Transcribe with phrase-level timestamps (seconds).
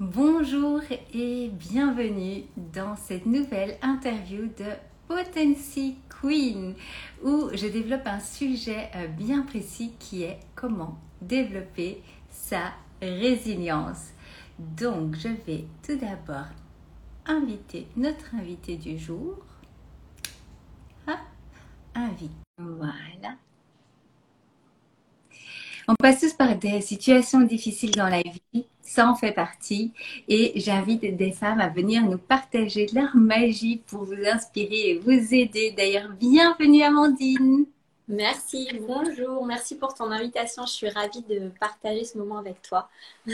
[0.00, 0.80] Bonjour
[1.12, 4.70] et bienvenue dans cette nouvelle interview de
[5.08, 6.76] Potency Queen
[7.24, 12.00] où je développe un sujet euh, bien précis qui est comment développer
[12.30, 14.12] sa résilience.
[14.60, 16.46] Donc je vais tout d'abord
[17.26, 19.34] inviter notre invité du jour.
[21.08, 21.18] Hop,
[21.96, 22.30] invite.
[22.56, 23.34] Voilà.
[25.88, 29.92] On passe tous par des situations difficiles dans la vie, ça en fait partie.
[30.28, 35.34] Et j'invite des femmes à venir nous partager leur magie pour vous inspirer et vous
[35.34, 35.74] aider.
[35.76, 37.66] D'ailleurs, bienvenue Amandine.
[38.10, 40.64] Merci, bonjour, merci pour ton invitation.
[40.64, 42.88] Je suis ravie de partager ce moment avec toi.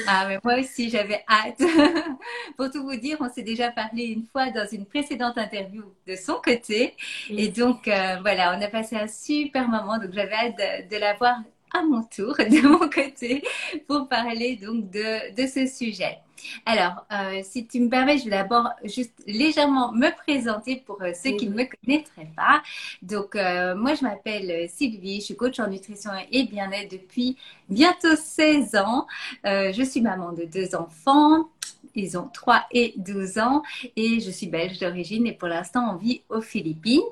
[0.08, 1.62] Ah, mais moi aussi, j'avais hâte.
[2.56, 6.16] pour tout vous dire, on s'est déjà parlé une fois dans une précédente interview de
[6.16, 6.96] son côté.
[7.30, 9.98] Et donc, euh, voilà, on a passé un super moment.
[9.98, 11.36] Donc, j'avais hâte de, de la voir
[11.74, 13.42] à mon tour de mon côté
[13.86, 16.18] pour parler donc de, de ce sujet.
[16.66, 21.12] Alors, euh, si tu me permets, je vais d'abord juste légèrement me présenter pour euh,
[21.14, 22.62] ceux qui ne me connaîtraient pas.
[23.02, 27.36] Donc, euh, moi, je m'appelle Sylvie, je suis coach en nutrition et bien-être depuis
[27.68, 29.06] bientôt 16 ans.
[29.44, 31.48] je suis maman de deux enfants.
[31.94, 33.62] Ils ont 3 et 12 ans
[33.94, 37.02] et je suis belge d'origine et pour l'instant, on vit aux Philippines.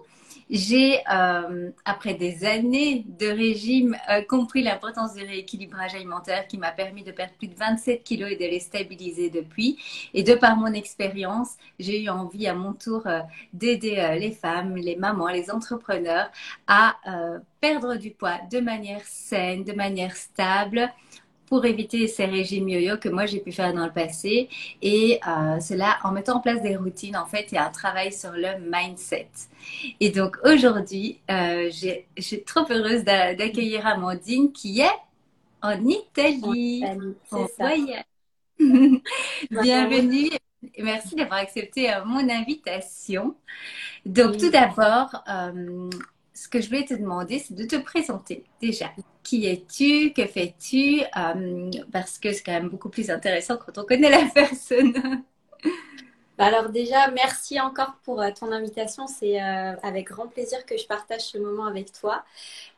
[0.55, 6.73] J'ai, euh, après des années de régime, euh, compris l'importance du rééquilibrage alimentaire qui m'a
[6.73, 9.79] permis de perdre plus de 27 kilos et de les stabiliser depuis.
[10.13, 13.21] Et de par mon expérience, j'ai eu envie à mon tour euh,
[13.55, 16.31] d'aider les femmes, les mamans, les entrepreneurs
[16.67, 16.97] à
[17.61, 20.93] perdre du poids de manière saine, de manière stable
[21.53, 24.49] pour éviter ces régimes yo-yo que moi j'ai pu faire dans le passé.
[24.81, 27.71] Et euh, cela en mettant en place des routines, en fait, il y a un
[27.71, 29.29] travail sur le mindset.
[30.01, 34.99] Et donc aujourd'hui, euh, je suis trop heureuse d'accueillir Amandine qui est
[35.61, 36.85] en Italie.
[37.31, 38.05] En voyage.
[39.51, 40.31] Bienvenue.
[40.79, 43.35] Merci d'avoir accepté euh, mon invitation.
[44.07, 45.91] Donc, tout d'abord, euh,
[46.43, 48.91] ce que je voulais te demander, c'est de te présenter déjà.
[49.23, 50.13] Qui es-tu?
[50.13, 51.03] Que fais-tu?
[51.17, 55.25] Euh, Parce que c'est quand même beaucoup plus intéressant quand on connaît la personne.
[56.39, 59.07] Bah, alors déjà, merci encore pour euh, ton invitation.
[59.07, 62.25] C'est euh, avec grand plaisir que je partage ce moment avec toi.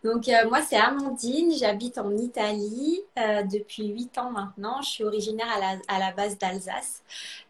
[0.03, 1.53] Donc moi, c'est Amandine.
[1.57, 4.83] J'habite en Italie depuis 8 ans maintenant.
[4.83, 7.03] Je suis originaire à la, à la base d'Alsace.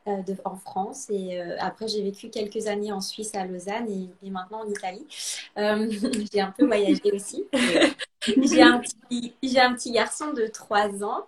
[0.06, 1.08] Euh, en France.
[1.08, 3.88] Et euh, après, j'ai vécu quelques années en Suisse, à Lausanne
[4.22, 5.06] et, maintenant en Italie.
[5.56, 5.90] Euh,
[6.32, 7.46] j'ai un peu voyagé aussi.
[8.20, 11.24] j'ai un, petit, un petit garçon de 3 ans.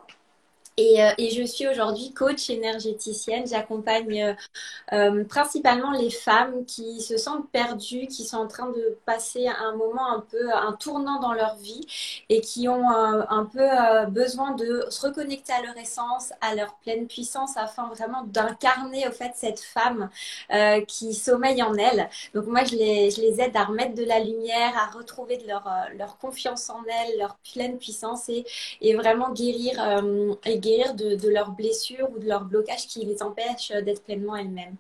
[0.78, 3.46] Et, euh, et, je suis aujourd'hui coach énergéticienne.
[3.46, 4.34] J'accompagne euh,
[4.92, 9.74] euh, principalement les femmes qui se sentent perdues, qui sont en train de passer un
[9.74, 11.80] moment un peu, un tournant dans leur vie
[12.28, 13.66] et qui ont un peu
[14.10, 19.12] besoin de se reconnecter à leur essence, à leur pleine puissance afin vraiment d'incarner au
[19.12, 20.10] fait cette femme
[20.86, 22.08] qui sommeille en elles.
[22.34, 26.70] Donc moi, je les, aide à remettre de la lumière, à retrouver de leur, confiance
[26.70, 28.44] en elles, leur pleine puissance et,
[28.80, 29.80] et vraiment guérir
[30.44, 34.76] et guérir de, leurs blessures ou de leurs blocages qui les empêchent d'être pleinement elles-mêmes.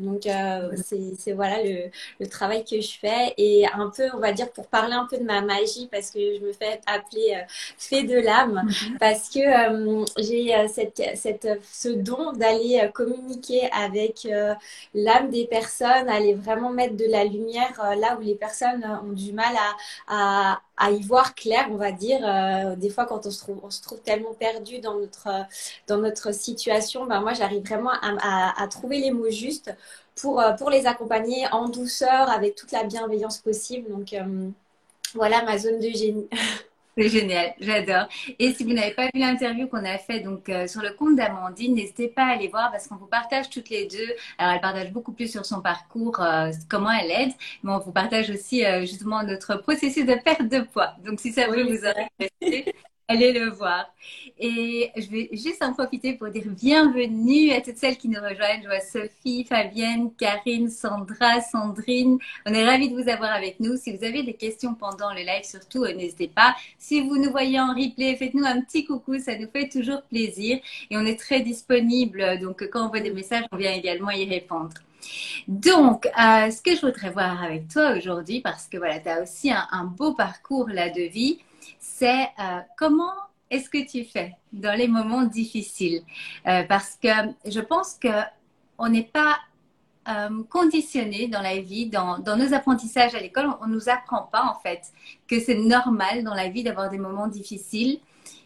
[0.00, 3.34] Donc, euh, c'est voilà le, le, travail que je fais.
[3.36, 6.18] Et un peu, on va dire, pour parler un peu de ma magie, parce que
[6.18, 7.42] je me fais appeler euh,
[7.78, 8.98] fée de l'âme, mhm.
[8.98, 14.26] parce que euh, j'ai cette, cette, ce don d'aller communiquer avec
[14.94, 19.32] l'âme des personnes, aller vraiment mettre de la lumière là où les personnes ont du
[19.32, 19.54] mal
[20.08, 22.20] à, à, à y voir clair, on va dire.
[22.76, 25.28] des fois, quand on se trouve, on se trouve tellement perdu dans notre,
[25.86, 29.72] dans notre situation, ben moi, j'arrive vraiment à, trouver les mots justes
[30.20, 33.88] pour, euh, pour les accompagner en douceur, avec toute la bienveillance possible.
[33.90, 34.48] Donc euh,
[35.14, 36.28] voilà ma zone de génie.
[36.96, 38.08] C'est génial, j'adore.
[38.38, 41.16] Et si vous n'avez pas vu l'interview qu'on a fait donc euh, sur le compte
[41.16, 44.14] d'Amandine, n'hésitez pas à aller voir parce qu'on vous partage toutes les deux.
[44.38, 46.20] Alors elle partage beaucoup plus sur son parcours,
[46.68, 50.94] comment elle aide, mais on vous partage aussi justement notre processus de perte de poids.
[51.04, 52.74] Donc si ça veut vous intéresser,
[53.10, 53.92] allez le voir.
[54.38, 58.62] Et je vais juste en profiter pour dire bienvenue à toutes celles qui nous rejoignent.
[58.62, 62.18] Je vois Sophie, Fabienne, Karine, Sandra, Sandrine.
[62.46, 63.76] On est ravis de vous avoir avec nous.
[63.76, 66.54] Si vous avez des questions pendant le live, surtout, euh, n'hésitez pas.
[66.78, 69.18] Si vous nous voyez en replay, faites-nous un petit coucou.
[69.18, 70.60] Ça nous fait toujours plaisir.
[70.90, 72.38] Et on est très disponible.
[72.38, 74.74] Donc, quand on voit des messages, on vient également y répondre.
[75.48, 79.22] Donc, euh, ce que je voudrais voir avec toi aujourd'hui, parce que voilà, tu as
[79.22, 81.40] aussi un, un beau parcours là de vie,
[81.78, 83.12] c'est euh, comment
[83.50, 86.02] est-ce que tu fais dans les moments difficiles?
[86.46, 87.08] Euh, Parce que
[87.46, 88.08] je pense que
[88.78, 89.36] on n'est pas
[90.08, 94.44] euh, conditionné dans la vie, dans, nos apprentissages à l'école, on, ne nous apprend pas
[94.44, 94.80] en fait
[95.28, 98.00] que c'est normal dans la vie d'avoir des moments difficiles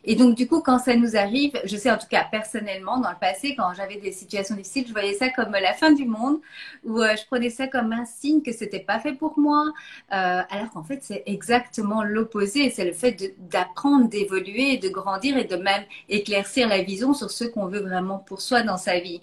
[0.06, 3.10] Et donc, du coup, quand ça nous arrive, je sais en tout cas personnellement, dans
[3.10, 6.40] le passé, quand j'avais des situations difficiles, je voyais ça comme la fin du monde,
[6.84, 9.72] où euh, je prenais ça comme un signe que c'était pas fait pour moi,
[10.12, 12.70] euh, alors qu'en fait, c'est exactement l'opposé.
[12.70, 17.44] C'est le fait d'apprendre, d'évoluer, de grandir et de même éclaircir la vision sur ce
[17.44, 19.22] qu'on veut vraiment pour soi dans sa vie.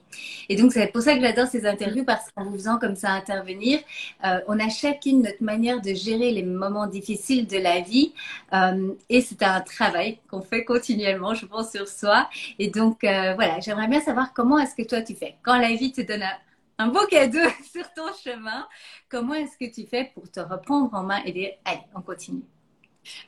[0.49, 3.11] Et donc, c'est pour ça que j'adore ces interviews, parce qu'en vous faisant comme ça
[3.11, 3.79] intervenir,
[4.25, 8.13] euh, on a chacune notre manière de gérer les moments difficiles de la vie.
[9.09, 12.29] et c'est un travail qu'on fait continuellement, je pense, sur soi.
[12.57, 15.35] Et donc, euh, voilà, j'aimerais bien savoir comment est-ce que toi tu fais?
[15.43, 16.23] Quand la vie te donne
[16.77, 17.39] un, beau cadeau
[17.71, 18.67] sur ton chemin,
[19.09, 22.43] comment est-ce que tu fais pour te reprendre en main et dire, allez, on continue?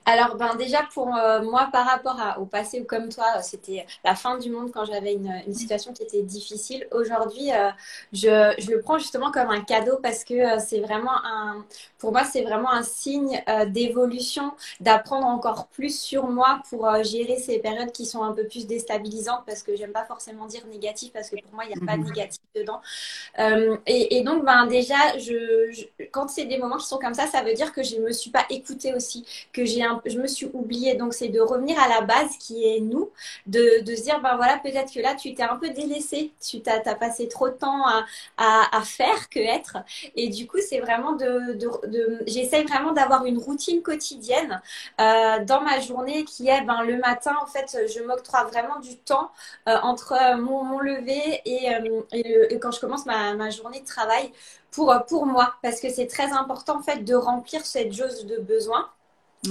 [0.06, 4.16] Alors, ben déjà pour euh, moi, par rapport au passé ou comme toi, c'était la
[4.16, 6.88] fin du monde quand j'avais une, situation qui était difficile.
[6.92, 7.70] Aujourd'hui, euh,
[8.12, 11.66] je, je, le prends justement comme un cadeau parce que euh, c'est vraiment un,
[11.98, 17.60] pour moi, c'est vraiment un signe d'évolution, d'apprendre encore plus sur moi pour gérer ces
[17.60, 21.30] périodes qui sont un peu plus déstabilisantes parce que j'aime pas forcément dire négatif parce
[21.30, 22.10] que pour moi, il n'y a pas de mhm.
[22.10, 22.82] négatif dedans.
[23.88, 27.28] Et, et, donc, ben déjà, je, je quand c'est des moments qui sont comme ça,
[27.28, 30.96] ça veut dire que je me suis pas écoutée aussi, que je me suis oubliée.
[30.96, 33.12] Donc, c'est de revenir à la base qui est nous,
[33.48, 36.62] de, de se dire, ben voilà, peut-être que là, tu t'es un peu délaissé, tu
[36.62, 38.06] t'as as passé trop de temps à,
[38.38, 39.78] à, faire que être.
[40.16, 44.62] Et du coup, c'est vraiment de, de, j'essaye vraiment d'avoir une routine quotidienne
[45.02, 48.98] euh, dans ma journée qui est, ben, le matin, en fait, je m'octroie vraiment du
[48.98, 49.32] temps
[49.68, 53.86] euh, entre mon, mon lever et, euh, et, quand je commence ma, ma journée de
[53.86, 54.32] travail
[54.72, 58.38] pour, pour moi, parce que c'est très important, en fait, de remplir cette jauge de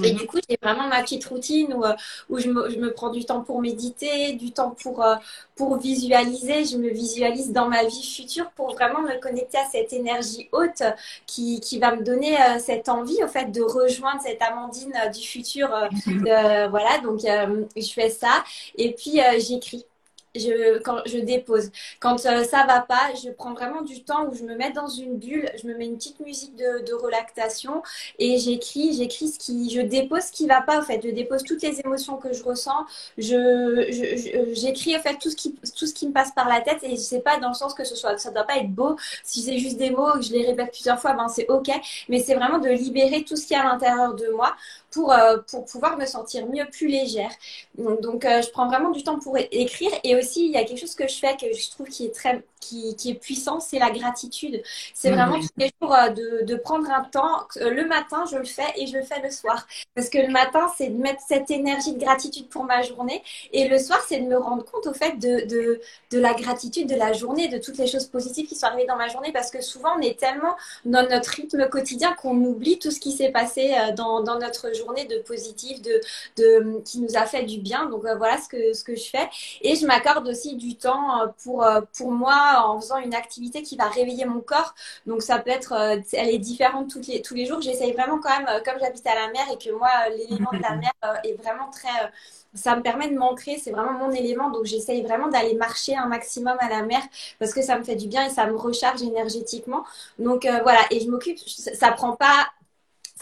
[0.03, 0.19] Et mhm.
[0.19, 1.95] du coup, j'ai vraiment ma petite routine où, euh,
[2.31, 5.17] où je, me, je, me, prends du temps pour méditer, du temps pour, euh,
[5.55, 6.65] pour visualiser.
[6.65, 10.83] Je me visualise dans ma vie future pour vraiment me connecter à cette énergie haute
[11.27, 15.27] qui, qui va me donner euh, cette envie, au fait, de rejoindre cette Amandine du
[15.27, 15.69] futur.
[16.07, 16.69] Mhm.
[16.71, 18.45] voilà, donc je fais ça.
[18.77, 19.85] Et puis, j'écris
[20.35, 21.71] je, quand je dépose.
[22.01, 24.89] Quand euh, ça va pas, je prends vraiment du temps où je me mets dans
[24.89, 27.83] une bulle, je me mets une petite musique de, de relaxation
[28.19, 31.01] et j'écris, j'écris ce qui, je dépose ce qui va pas en fait.
[31.05, 32.87] Je dépose toutes les émotions que je ressens.
[33.19, 36.79] Je, j'écris en fait tout ce qui, tout ce qui me passe par la tête
[36.83, 38.97] et sais pas dans le sens que ce soit, ça doit pas être beau.
[39.25, 41.71] Si c'est juste des mots que je les répète plusieurs fois, ben c'est ok.
[42.09, 44.55] Mais c'est vraiment de libérer tout ce qui est à l'intérieur de moi
[44.93, 47.31] pour, euh, pour pouvoir me sentir mieux, plus légère.
[47.77, 49.91] Donc, euh, je prends vraiment du temps pour écrire.
[50.05, 52.15] Et aussi, il y a quelque chose que je fais que je trouve qui est
[52.15, 54.63] très qui, qui est puissant, c'est la gratitude.
[54.95, 55.15] C'est mmh.
[55.15, 57.49] vraiment tous les jours euh, de, de, prendre un temps.
[57.57, 59.67] Le matin, je le fais et je le fais le soir.
[59.97, 63.21] Parce que le matin, c'est de mettre cette énergie de gratitude pour ma journée.
[63.53, 65.81] Et le soir, c'est de me rendre compte au fait de, de,
[66.13, 68.97] de la gratitude de la journée, de toutes les choses positives qui sont arrivées dans
[68.97, 69.33] ma journée.
[69.33, 70.55] Parce que souvent, on est tellement
[70.85, 74.82] dans notre rythme quotidien qu'on oublie tout ce qui s'est passé dans, dans notre journée
[74.85, 76.01] de positif, de,
[76.37, 77.87] de, qui nous a fait du bien.
[77.87, 79.29] Donc euh, voilà ce que, ce que je fais.
[79.63, 83.63] Et je m'accorde aussi du temps euh, pour, euh, pour moi en faisant une activité
[83.63, 84.75] qui va réveiller mon corps.
[85.07, 85.73] Donc ça peut être,
[86.13, 87.61] elle est différente les, tous les jours.
[87.61, 90.77] J'essaye vraiment quand même, comme j'habite à la mer et que moi, l'élément de la
[90.77, 90.93] mer
[91.25, 92.11] est vraiment très
[92.55, 94.51] ça me permet de m'ancrer, c'est vraiment mon élément.
[94.51, 97.01] Donc j'essaye vraiment d'aller marcher un maximum à la mer
[97.39, 99.85] parce que ça me fait du bien et ça me recharge énergétiquement.
[100.19, 102.51] Donc voilà, et je m'occupe, ça prend pas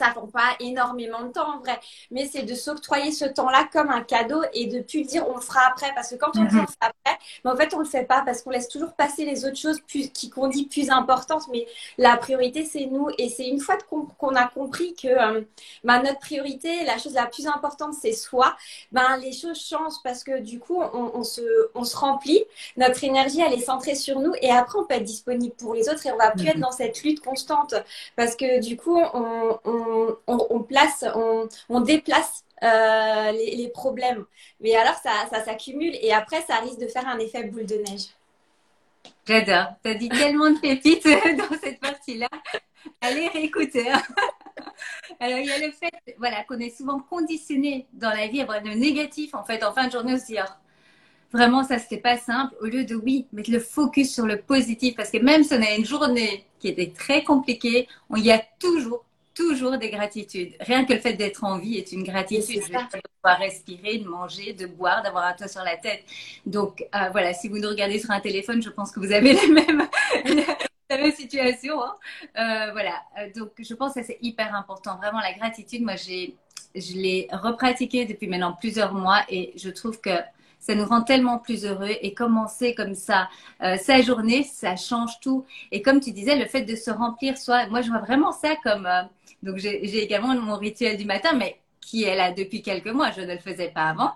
[0.01, 1.79] ça prend pas énormément de temps en vrai,
[2.11, 5.41] mais c'est de s'octroyer ce temps-là comme un cadeau et de plus dire on le
[5.43, 5.93] fera après.
[5.95, 8.05] Parce que quand on dit on le fera après, mais en fait on le fait
[8.05, 11.45] pas parce qu'on laisse toujours passer les autres choses plus, qui qu'on dit plus importantes,
[11.53, 11.67] mais
[11.99, 13.09] la priorité c'est nous.
[13.19, 15.43] Et c'est une fois qu'on a compris que euh,
[15.85, 18.57] bah, notre priorité, la chose la plus importante c'est soi,
[18.93, 20.01] ben les choses changent.
[20.03, 21.43] Parce que du coup on, se
[21.75, 22.43] on se remplit,
[22.77, 24.33] notre énergie elle est centrée sur nous.
[24.41, 26.73] Et après on peut être disponible pour les autres et on va plus être dans
[26.73, 27.75] cette lutte constante.
[28.17, 29.90] Parce que du coup on on,
[30.69, 31.05] place,
[31.69, 34.25] on, déplace euh, les, problèmes.
[34.61, 38.09] Mais alors, ça, s'accumule et après, ça risque de faire un effet boule de neige.
[39.27, 39.75] J'adore.
[39.83, 41.05] Tu as dit tellement de pépites
[41.39, 42.29] dans cette partie-là.
[43.01, 43.91] Allez réécouter.
[43.91, 44.03] Hein.
[45.21, 48.43] Alors, il y a le fait voilà, qu'on est souvent conditionné dans la vie à
[48.45, 49.35] avoir le négatif.
[49.35, 50.51] En fait, en fin de journée, on se dit, oh,
[51.33, 52.55] vraiment, ça, c'était pas simple.
[52.61, 54.97] Au lieu de, oui, mettre le focus sur le positif.
[54.97, 58.43] Parce que même si on a une journée qui était très compliquée, on y a
[58.59, 59.05] toujours
[59.41, 60.55] toujours des gratitudes.
[60.61, 62.63] Rien que le fait d'être en vie est une gratitude.
[62.63, 66.05] De pouvoir respirer, de manger, de boire, d'avoir un toit sur la tête.
[66.47, 69.33] Donc euh, voilà, si vous nous regardez sur un téléphone, je pense que vous avez
[70.91, 71.83] la même situation.
[71.83, 71.97] Hein.
[72.37, 74.97] Euh, voilà, euh, donc je pense que c'est hyper important.
[74.97, 76.37] Vraiment, la gratitude, moi, j'ai,
[76.75, 80.19] je l'ai repratiquée depuis maintenant plusieurs mois et je trouve que
[80.61, 83.29] ça nous rend tellement plus heureux et commencer comme ça
[83.63, 85.45] euh, sa journée, ça change tout.
[85.73, 88.55] Et comme tu disais, le fait de se remplir soi, moi je vois vraiment ça
[88.63, 89.03] comme euh,
[89.43, 93.23] donc j'ai également mon rituel du matin, mais qui est là depuis quelques mois, je
[93.23, 94.13] ne le faisais pas avant.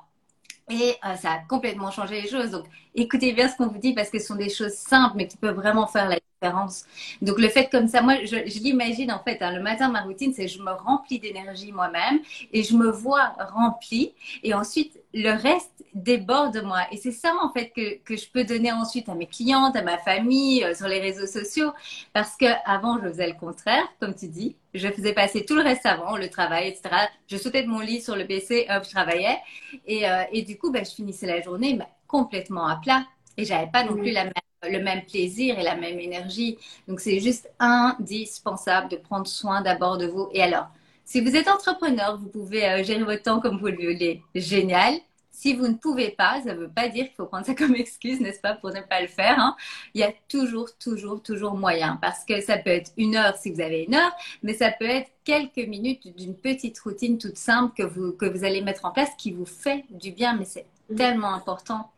[0.71, 2.51] Et euh, ça a complètement changé les choses.
[2.51, 2.65] Donc,
[2.95, 5.37] écoutez bien ce qu'on vous dit parce que ce sont des choses simples, mais qui
[5.37, 6.85] peuvent vraiment faire la différence.
[7.23, 9.41] Donc, le fait comme ça, moi, je, je l'imagine en fait.
[9.41, 12.21] Hein, le matin, ma routine, c'est je me remplis d'énergie moi-même
[12.53, 14.13] et je me vois remplie.
[14.43, 16.83] Et ensuite, le reste déborde de moi.
[16.91, 19.83] Et c'est ça, en fait, que, que, je peux donner ensuite à mes clientes, à
[19.83, 21.71] ma famille, euh, sur les réseaux sociaux.
[22.13, 24.57] Parce que avant, je faisais le contraire, comme tu dis.
[24.75, 27.07] Je faisais passer tout le reste avant, le travail, etc.
[27.29, 29.39] Je sautais de mon lit sur le PC, hop, je travaillais.
[29.87, 33.05] Et, euh, et du coup, ben, je finissais la journée complètement à plat.
[33.37, 34.33] Et j'avais pas non plus la même,
[34.71, 36.59] le même plaisir et la même énergie.
[36.89, 40.29] Donc, c'est juste indispensable de prendre soin d'abord de vous.
[40.33, 40.69] Et alors,
[41.05, 44.23] si vous êtes entrepreneur, vous pouvez euh, gérer votre temps comme vous le voulez.
[44.35, 44.95] Génial.
[45.31, 47.75] Si vous ne pouvez pas, ça ne veut pas dire qu'il faut prendre ça comme
[47.77, 49.39] excuse, n'est-ce pas, pour ne pas le faire.
[49.39, 49.57] Hein.
[49.93, 51.99] Il y a toujours, toujours, toujours moyen.
[52.01, 54.89] Parce que ça peut être une heure si vous avez une heure, mais ça peut
[54.89, 58.93] être quelques minutes d'une petite routine toute simple que vous, que vous allez mettre en
[58.93, 60.37] place qui vous fait du bien.
[60.37, 60.95] Mais c'est mm.
[60.95, 61.91] tellement important.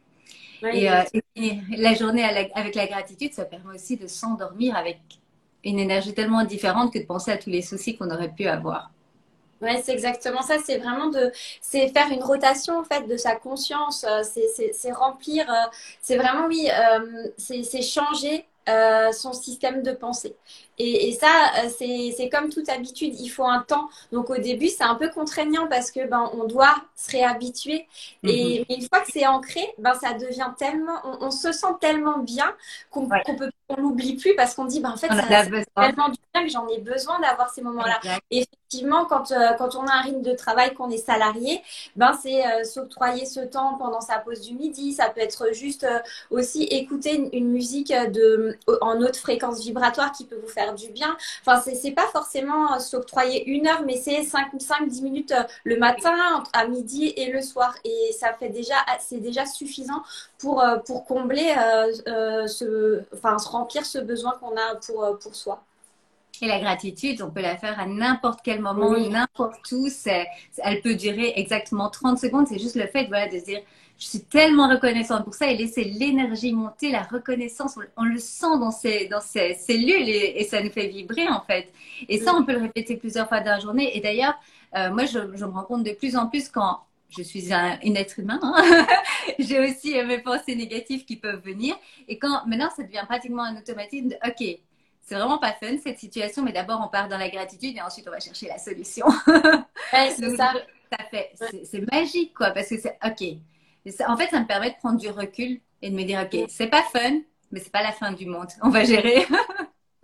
[0.63, 1.03] Et, euh,
[1.37, 4.99] et, la journée avec la gratitude, ça permet aussi de s'endormir avec
[5.65, 8.91] une énergie tellement différente que de penser à tous les soucis qu'on aurait pu avoir.
[9.63, 10.59] Ouais, c'est exactement ça.
[10.59, 14.05] C'est vraiment de, c'est faire une rotation en fait de sa conscience.
[14.05, 14.23] Euh,
[14.73, 15.51] c'est remplir.
[15.51, 15.67] Euh,
[16.03, 16.69] c'est vraiment oui.
[16.71, 18.47] Euh, c'est changer
[19.13, 20.35] son système de pensée.
[20.79, 21.29] Et, et ça,
[21.79, 23.89] c'est comme toute habitude, il faut un temps.
[24.13, 27.87] Donc au début, c'est un peu contraignant parce que ben on doit se réhabituer.
[28.23, 28.77] Et mm-hmm.
[28.77, 32.55] une fois que c'est ancré, ben ça devient tellement, on, se sent tellement bien
[32.91, 36.45] qu'on peut on l'oublie plus parce qu'on dit ben en fait ça, tellement du bien
[36.45, 37.99] que j'en ai besoin d'avoir ces moments-là.
[38.31, 41.63] Et effectivement, quand, euh, quand on a un rythme de travail, qu'on est salarié,
[41.95, 44.93] ben c'est euh, s'octroyer ce temps pendant sa pause du midi.
[44.93, 45.99] Ça peut être juste euh,
[46.31, 51.17] aussi écouter une, musique de en haute fréquence vibratoire qui peut vous faire du bien.
[51.43, 56.67] Enfin, c'est c'est pas forcément s'octroyer une heure, mais c'est 5-10 minutes le matin, à
[56.67, 57.75] midi et le soir.
[57.85, 60.03] Et ça fait déjà c'est déjà suffisant
[60.39, 61.55] pour pour combler
[62.49, 65.63] ce enfin remplir ce besoin qu'on a pour, euh, pour soi.
[66.43, 69.89] Et la gratitude, on peut la faire à n'importe quel moment, n'importe où.
[70.59, 72.47] Elle peut durer exactement 30 secondes.
[72.49, 73.61] C'est juste le fait voilà, de se dire,
[73.99, 78.59] je suis tellement reconnaissante pour ça et laisser l'énergie monter, la reconnaissance, on, le sent
[78.61, 81.69] dans ses, dans ses cellules et, ça nous fait vibrer en fait.
[82.09, 83.97] Et ça, on peut le répéter plusieurs fois dans la journée.
[83.97, 84.35] Et d'ailleurs,
[84.77, 87.79] euh, moi, je, je, me rends compte de plus en plus quand je suis un,
[87.83, 88.39] être humain.
[88.43, 88.87] Hein.
[89.39, 91.77] J'ai aussi euh, mes pensées négatives qui peuvent venir.
[92.09, 94.59] Et quand maintenant, ça devient pratiquement un automatisme de OK,
[95.07, 98.07] c'est vraiment pas fun cette situation, mais d'abord on part dans la gratitude et ensuite
[98.09, 99.07] on va chercher la solution.
[99.93, 100.53] c'est ça.
[100.91, 101.33] ça fait,
[101.65, 104.03] c'est magique quoi, parce que c'est OK.
[104.07, 106.67] en fait, ça me permet de prendre du recul et de me dire OK, c'est
[106.67, 107.21] pas fun,
[107.53, 108.49] mais c'est pas la fin du monde.
[108.63, 109.27] On va gérer.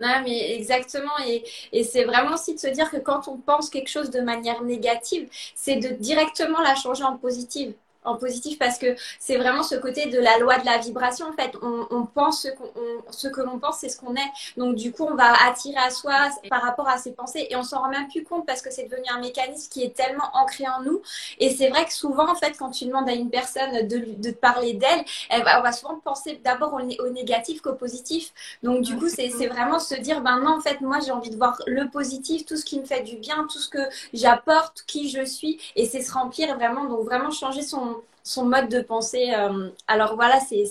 [0.01, 1.17] Non, mais exactement.
[1.25, 4.19] Et, et c'est vraiment aussi de se dire que quand on pense quelque chose de
[4.19, 7.73] manière négative, c'est de directement la changer en positive
[8.05, 11.33] en positif parce que c'est vraiment ce côté de la loi de la vibration en
[11.33, 11.51] fait.
[11.61, 12.69] On, pense ce, qu'on,
[13.09, 14.31] ce que l'on pense c'est ce qu'on est.
[14.57, 16.13] Donc du coup on va attirer à soi
[16.49, 18.83] par rapport à ses pensées et on s'en rend même plus compte parce que c'est
[18.83, 21.01] devenu un mécanisme qui est tellement ancré en nous.
[21.39, 24.31] Et c'est vrai que souvent en fait quand tu demandes à une personne de, de
[24.31, 28.33] parler d'elle elle va, on va souvent penser d'abord au, négatif qu'au positif.
[28.63, 31.29] Donc du coup c'est, c'est vraiment se dire ben non en fait moi j'ai envie
[31.29, 33.79] de voir le positif tout ce qui me fait du bien tout ce que
[34.13, 36.85] j'apporte qui je suis et c'est se remplir vraiment.
[36.85, 37.92] Donc vraiment changer son
[38.23, 39.33] son mode de pensée.
[39.35, 40.65] Euh, alors voilà, c'est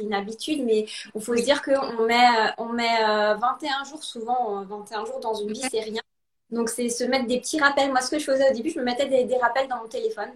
[0.00, 2.26] une habitude, mais il faut se dire qu'on met,
[2.58, 6.02] on met 21 euh, jours, souvent 21 jours dans une vie, c'est rien.
[6.50, 7.90] Donc, c'est se mettre des petits rappels.
[7.90, 10.30] Moi, ce que je faisais au début, je me mettais des, rappels dans mon téléphone.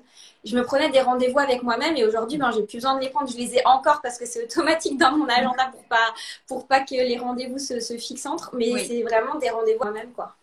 [0.45, 3.11] Je me prenais des rendez-vous avec moi-même et aujourd'hui, ben, j'ai plus besoin de les
[3.11, 3.29] prendre.
[3.29, 6.15] Je les ai encore parce que c'est automatique dans mon agenda pour pas,
[6.47, 8.55] pour pas que les rendez-vous se, se fixent entre.
[8.55, 10.37] Mais c'est vraiment des rendez-vous moi-même, quoi.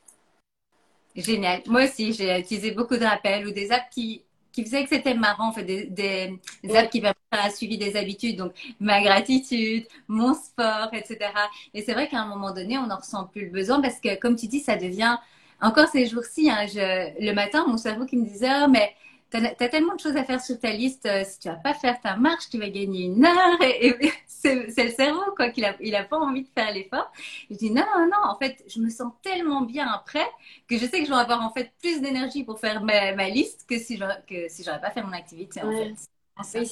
[1.16, 1.62] Génial.
[1.68, 5.14] Moi aussi, j'ai utilisé beaucoup de rappels ou des apps qui qui faisait que c'était
[5.14, 9.88] marrant, en fait, des, des, apps qui permettent un suivi des habitudes, donc ma gratitude,
[10.08, 11.20] mon sport, etc.
[11.74, 14.20] Et c'est vrai qu'à un moment donné, on n'en ressent plus le besoin parce que,
[14.20, 15.18] comme tu dis, ça devient
[15.62, 18.94] encore ces jours-ci, hein, le matin, mon cerveau qui me disait, oh, mais
[19.32, 21.06] tu as, tellement de choses à faire sur ta liste.
[21.06, 23.62] Euh, si tu vas pas faire ta marche, tu vas gagner une heure.
[23.62, 23.96] Et,
[24.28, 27.12] c'est le cerveau, quoi, qu'il a, il a pas envie de faire l'effort.
[27.50, 28.30] Je dis non, non, non.
[28.30, 30.28] En fait, je me sens tellement bien après
[30.68, 33.30] que je sais que je vais avoir en fait plus d'énergie pour faire ma, ma,
[33.30, 35.62] liste que si je que si j'aurais pas fait mon activité.
[35.62, 35.94] En fait.
[36.56, 36.72] Oui,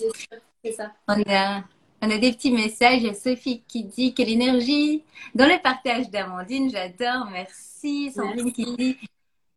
[0.63, 0.91] c'est ça.
[1.07, 1.63] On a,
[2.01, 2.97] on a des petits messages.
[2.97, 5.03] Il y a Sophie qui dit que l'énergie
[5.35, 7.29] dans le partage d'Amandine, j'adore.
[7.31, 8.11] Merci.
[8.11, 8.97] Sandrine qui dit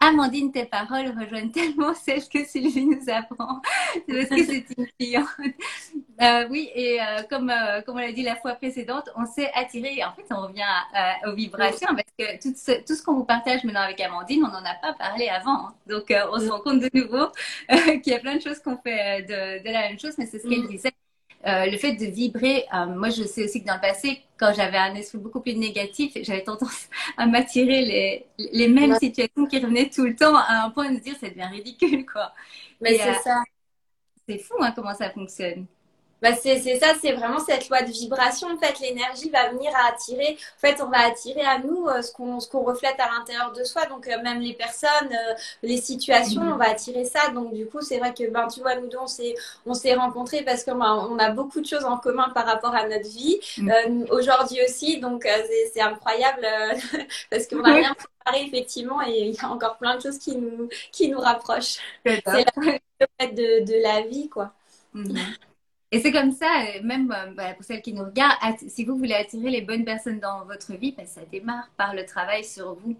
[0.03, 3.61] Amandine, tes paroles rejoignent tellement celles que Sylvie nous apprend.
[4.09, 5.29] Parce que c'est une cliente.
[6.21, 9.51] Euh, oui, et euh, comme, euh, comme on l'a dit la fois précédente, on s'est
[9.55, 10.03] attiré.
[10.05, 10.63] En fait, on revient
[11.27, 14.49] aux vibrations parce que tout ce, tout ce qu'on vous partage maintenant avec Amandine, on
[14.49, 15.69] n'en a pas parlé avant.
[15.69, 15.75] Hein.
[15.87, 17.29] Donc, on se rend compte de nouveau
[18.03, 20.41] qu'il y a plein de choses qu'on fait de, de, la même chose, mais c'est
[20.41, 20.69] ce qu'elle mm.
[20.69, 20.93] disait.
[21.45, 24.53] Euh, le fait de vibrer, euh, moi je sais aussi que dans le passé, quand
[24.55, 29.59] j'avais un esprit beaucoup plus négatif, j'avais tendance à m'attirer les, les mêmes situations qui
[29.59, 32.33] revenaient tout le temps à un point de se dire ça devient ridicule quoi.
[32.81, 33.43] Mais c'est euh, ça.
[34.29, 35.67] C'est fou hein, comment ça fonctionne.
[36.23, 38.47] Bah c'est ça, c'est vraiment cette loi de vibration.
[38.47, 40.39] En fait, l'énergie va venir à attirer.
[40.57, 43.87] En fait, on va attirer à nous euh, ce qu'on reflète à l'intérieur de soi.
[43.87, 47.31] Donc euh, même les personnes, euh, les situations, on va attirer ça.
[47.31, 49.35] Donc du coup, c'est vrai que ben tu vois, nous deux, on s'est
[49.67, 52.75] on s'est rencontrés parce qu'on ben, on a beaucoup de choses en commun par rapport
[52.75, 53.41] à notre vie.
[53.59, 54.05] Mm.
[54.11, 55.27] Aujourd'hui aussi, donc
[55.75, 56.47] c'est incroyable
[57.31, 60.37] parce qu'on a rien préparé effectivement et il y a encore plein de choses qui
[60.37, 61.79] nous qui nous rapprochent.
[62.07, 64.53] C'est la de de la vie, quoi.
[64.95, 65.52] Mm-hmm.
[65.93, 69.13] Et c'est comme ça, euh, même euh, pour celles qui nous regardent, si vous voulez
[69.13, 72.97] attirer les bonnes personnes dans votre vie, ben, ça démarre par le travail sur vous.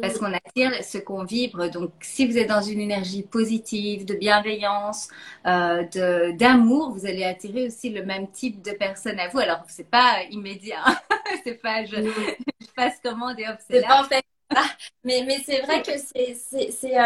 [0.00, 1.68] Parce qu'on attire ce qu'on vibre.
[1.68, 5.08] Donc, si vous êtes dans une énergie positive, de bienveillance,
[5.46, 5.82] euh,
[6.32, 9.40] d'amour, vous allez attirer aussi le même type de personnes à vous.
[9.40, 10.78] Alors, c'est pas immédiat.
[10.84, 10.96] Hein.
[11.44, 11.96] c'est pas je,
[12.60, 14.08] je, passe commande et hop, c'est là.
[15.04, 16.96] mais mais c'est vrai que c'est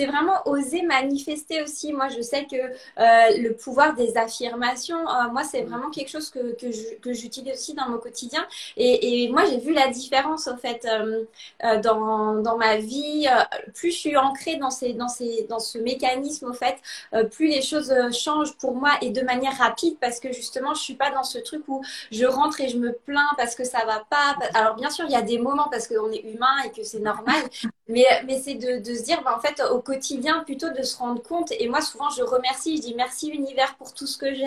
[0.00, 1.92] c'est vraiment oser manifester aussi.
[1.92, 6.30] Moi, je sais que euh, le pouvoir des affirmations, euh, moi, c'est vraiment quelque chose
[6.30, 6.56] que,
[7.02, 8.46] que j'utilise aussi dans mon quotidien.
[8.78, 13.26] Et, et moi, j'ai vu la différence, en fait, euh, dans, dans ma vie.
[13.74, 16.76] plus je suis ancrée dans, ces, dans, ces, dans ce mécanisme, au fait,
[17.30, 20.94] plus les choses changent pour moi et de manière rapide parce que justement, je suis
[20.94, 24.02] pas dans ce truc où je rentre et je me plains parce que ça va
[24.08, 24.36] pas.
[24.54, 27.00] Alors, bien sûr, il y a des moments parce qu'on est humain et que c'est
[27.00, 27.42] normal,
[27.88, 30.96] mais, mais c'est de, de, se dire, bah, en fait, au quotidien plutôt de se
[30.96, 31.52] rendre compte.
[31.58, 34.44] Et moi, souvent, je remercie, je dis merci univers pour tout ce que j'ai,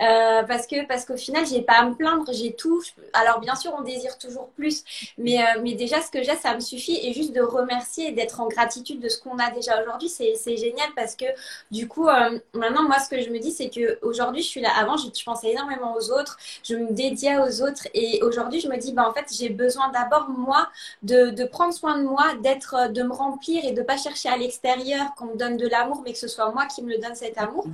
[0.00, 2.82] euh, parce que parce qu'au final, j'ai pas à me plaindre, j'ai tout.
[3.12, 4.84] Alors bien sûr, on désire toujours plus,
[5.18, 6.98] mais euh, mais déjà ce que j'ai, ça me suffit.
[7.06, 10.56] Et juste de remercier et d'être en gratitude de ce qu'on a déjà aujourd'hui, c'est
[10.56, 11.26] génial parce que
[11.70, 14.60] du coup, euh, maintenant, moi, ce que je me dis, c'est que aujourd'hui, je suis
[14.60, 14.70] là.
[14.76, 18.68] Avant, je, je, pensais énormément aux autres, je me dédiais aux autres, et aujourd'hui, je
[18.68, 20.68] me dis, bah en fait, j'ai besoin d'abord moi
[21.02, 24.36] de, de prendre soin de moi, d'être, de me remplir et de pas chercher à
[24.36, 24.69] l'extérieur
[25.16, 27.38] qu'on me donne de l'amour, mais que ce soit moi qui me le donne cet
[27.38, 27.66] amour,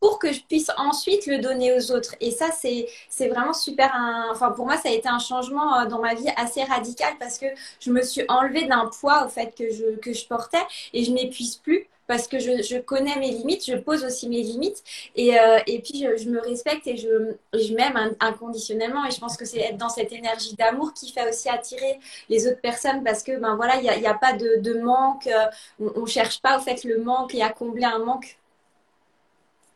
[0.00, 2.14] pour que je puisse ensuite le donner aux autres.
[2.20, 3.92] Et ça, c'est, c'est vraiment super.
[4.30, 7.38] Enfin, pour moi, ça a été un changement euh, dans ma vie assez radical parce
[7.38, 7.46] que
[7.80, 11.12] je me suis enlevée d'un poids au fait que je, que je portais et je
[11.12, 14.82] m'épuise plus parce que je, je, connais mes limites, je pose aussi mes limites
[15.16, 19.18] et, euh, et puis je, je, me respecte et je, je m'aime inconditionnellement et je
[19.18, 23.02] pense que c'est être dans cette énergie d'amour qui fait aussi attirer les autres personnes
[23.02, 25.46] parce que ben voilà il n'y a, y a, pas de, de manque, euh,
[25.80, 28.38] on, ne cherche pas au fait le manque et à combler un manque.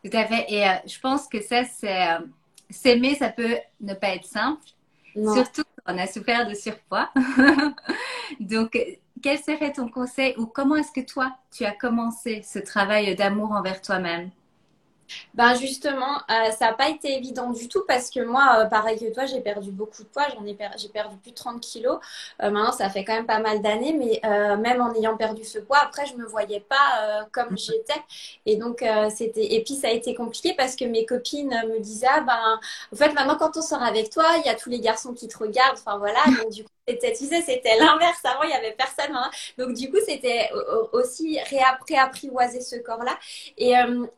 [0.05, 2.19] Tout à fait et euh, je pense que ça c'est
[2.71, 4.63] s'aimer ça peut ne pas être simple,
[5.15, 7.11] surtout on a souffert de surpoids.
[8.41, 8.79] Donc
[9.21, 13.53] quel serait ton conseil ou comment est-ce que toi, tu as commencé ce travail d'amour
[13.53, 14.31] envers toi-même?
[15.35, 18.99] Ben justement, euh, ça n'a pas été évident du tout parce que moi, euh, pareil
[18.99, 20.27] que toi, j'ai perdu beaucoup de poids.
[20.35, 21.99] J'en ai, j'ai perdu plus de 30 kilos.
[22.43, 24.21] Euh, maintenant, ça fait quand même pas mal d'années, mais
[24.57, 27.59] même en ayant perdu ce poids, après, je me voyais pas comme mhm.
[27.59, 28.01] j'étais.
[28.47, 29.55] Et donc, c'était.
[29.55, 32.61] Et puis, ça a été compliqué parce que mes copines me disaient, ah, ben,
[32.93, 35.29] en fait, maintenant, quand on sort avec toi, il y a tous les garçons qui
[35.29, 35.79] te regardent.
[35.79, 36.21] Enfin voilà.
[36.43, 38.21] Donc du coup, c'était, tu sais, c'était l'inverse.
[38.25, 39.15] Avant, il y avait personne.
[39.15, 39.31] Hein.
[39.59, 40.51] Donc du coup, c'était
[40.93, 41.39] aussi
[41.89, 43.17] réapprivoiser ce corps-là.
[43.57, 43.75] Et,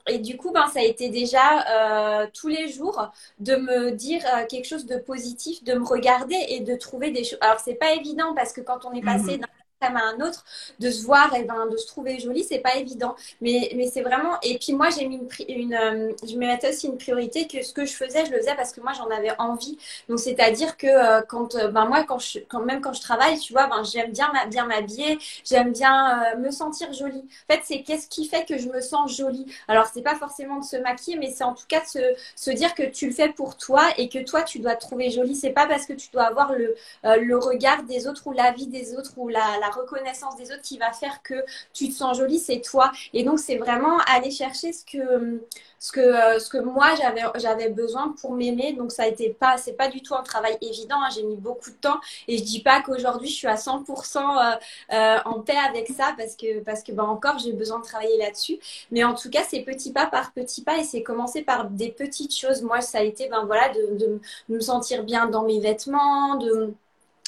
[0.08, 4.22] et du coup, ben, ça a été déjà euh, tous les jours de me dire
[4.34, 7.38] euh, quelque chose de positif, de me regarder et de trouver des choses.
[7.40, 9.40] Alors c'est pas évident parce que quand on est passé mhm.
[9.40, 9.46] d'un
[9.82, 10.44] à un autre,
[10.78, 13.16] de se voir et ben, de se trouver jolie, c'est pas évident.
[13.40, 14.38] Mais, mais c'est vraiment.
[14.42, 17.72] Et puis moi, j'ai mis une, une euh, je me aussi une priorité que ce
[17.72, 19.78] que je faisais, je le faisais parce que moi, j'en avais envie.
[20.08, 23.38] Donc c'est-à-dire que euh, quand, euh, ben moi, quand je, quand même quand je travaille,
[23.38, 27.24] tu vois, ben j'aime bien m'habiller, j'aime bien me sentir jolie.
[27.48, 29.46] En fait, c'est qu'est-ce qui fait que je me sens jolie?
[29.68, 31.98] Alors c'est pas forcément de se maquiller, mais c'est en tout cas de se,
[32.36, 35.10] se dire que tu le fais pour toi et que toi, tu dois te trouver
[35.10, 35.36] jolie.
[35.36, 38.66] C'est pas parce que tu dois avoir le, le regard des autres ou la vie
[38.66, 42.16] des autres ou la, la reconnaissance des autres qui va faire que tu te sens
[42.18, 42.92] jolie, c'est toi.
[43.12, 45.40] Et donc, c'est vraiment aller chercher ce que,
[45.78, 46.88] ce que, euh, moi,
[47.36, 48.72] j'avais, besoin pour m'aimer.
[48.74, 50.96] Donc, ça a été pas, c'est pas du tout un travail évident.
[51.02, 51.08] Hein.
[51.14, 54.56] J'ai mis beaucoup de temps et je dis pas qu'aujourd'hui, je suis à 100% euh,
[54.92, 58.18] euh, en paix avec ça parce que, parce que, ben, encore, j'ai besoin de travailler
[58.18, 58.58] là-dessus.
[58.90, 61.90] Mais en tout cas, c'est petit pas par petit pas et c'est commencé par des
[61.90, 62.62] petites choses.
[62.62, 66.74] Moi, ça a été, ben voilà, de me sentir bien dans mes vêtements, de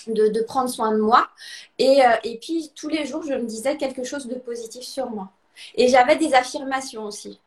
[0.09, 1.29] de, prendre soin de moi.
[1.79, 5.11] Et, euh, et puis, tous les jours, je me disais quelque chose de positif sur
[5.11, 5.31] moi.
[5.75, 7.41] Et j'avais des affirmations aussi.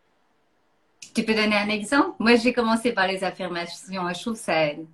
[1.13, 2.11] Tu peux donner un exemple?
[2.19, 4.09] Moi, j'ai commencé par les affirmations.
[4.13, 4.85] Je trouve que ça aide.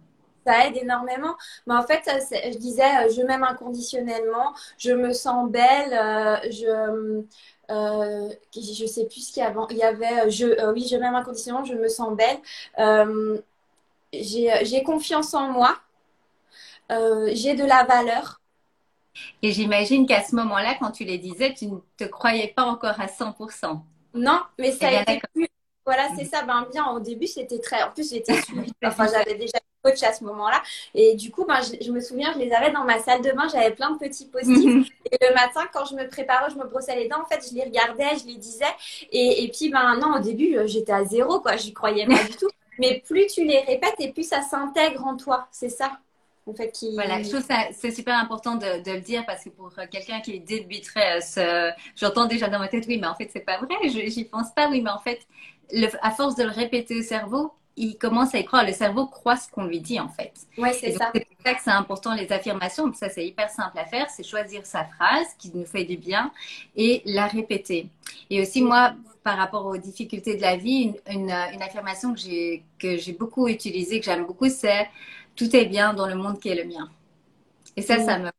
[0.45, 1.35] Ça aide énormément.
[1.67, 7.23] Mais en fait, je disais, euh, je m'aime inconditionnellement, je me sens belle, euh, je,
[7.71, 9.59] euh, je sais plus ce qu'il y avait.
[9.69, 13.41] Il y avait, je, oui, je m'aime inconditionnellement, je me sens belle.
[14.13, 15.75] j'ai confiance en moi.
[17.33, 18.41] J'ai de la valeur.
[19.41, 22.99] Et j'imagine qu'à ce moment-là, quand tu les disais, tu ne te croyais pas encore
[22.99, 23.81] à 100%.
[24.13, 25.47] Non, mais ça a été plus...
[25.85, 26.43] Voilà, c'est ça.
[26.43, 27.81] Ben bien, au début, c'était très.
[27.83, 28.71] En plus, j'étais suivie.
[28.83, 30.61] Enfin, j'avais déjà coach à ce moment-là.
[30.93, 33.47] Et du coup, ben, je, me souviens, je les avais dans ma salle de bain,
[33.51, 34.91] j'avais plein de petits post-it.
[35.11, 37.55] et le matin, quand je me préparais, je me brossais les dents, en fait, je
[37.55, 38.65] les regardais, je les disais.
[39.11, 41.55] Et, et puis, ben, non, au début, euh, j'étais à zéro, quoi.
[41.57, 42.49] J'y croyais pas du tout.
[42.79, 45.47] Mais plus tu les répètes et plus ça s'intègre en toi.
[45.51, 45.91] C'est ça.
[46.51, 46.93] En fait, qui...
[46.93, 50.19] Voilà, je trouve ça c'est super important de, de, le dire parce que pour quelqu'un
[50.19, 51.71] qui débuterait, ce...
[51.95, 54.69] j'entends déjà dans ma tête, oui, mais en fait, c'est pas vrai, j'y pense pas,
[54.69, 55.25] oui, mais en fait,
[55.71, 58.65] le, à force de le répéter au cerveau, il commence à y croire.
[58.65, 60.33] Le cerveau croit ce qu'on lui dit, en fait.
[60.57, 61.11] Ouais, c'est ça.
[61.13, 62.91] C'est pour ça que c'est important, les affirmations.
[62.93, 64.09] Ça, c'est hyper simple à faire.
[64.09, 66.31] C'est choisir sa phrase qui nous fait du bien
[66.75, 67.87] et la répéter.
[68.29, 72.63] Et aussi, moi, par rapport aux difficultés de la vie, une, une, affirmation que j'ai,
[72.79, 74.89] que j'ai beaucoup utilisée, que j'aime beaucoup, c'est
[75.35, 76.89] tout est bien dans le monde qui est le mien.
[77.75, 78.23] Et ça, ça mm.
[78.23, 78.29] me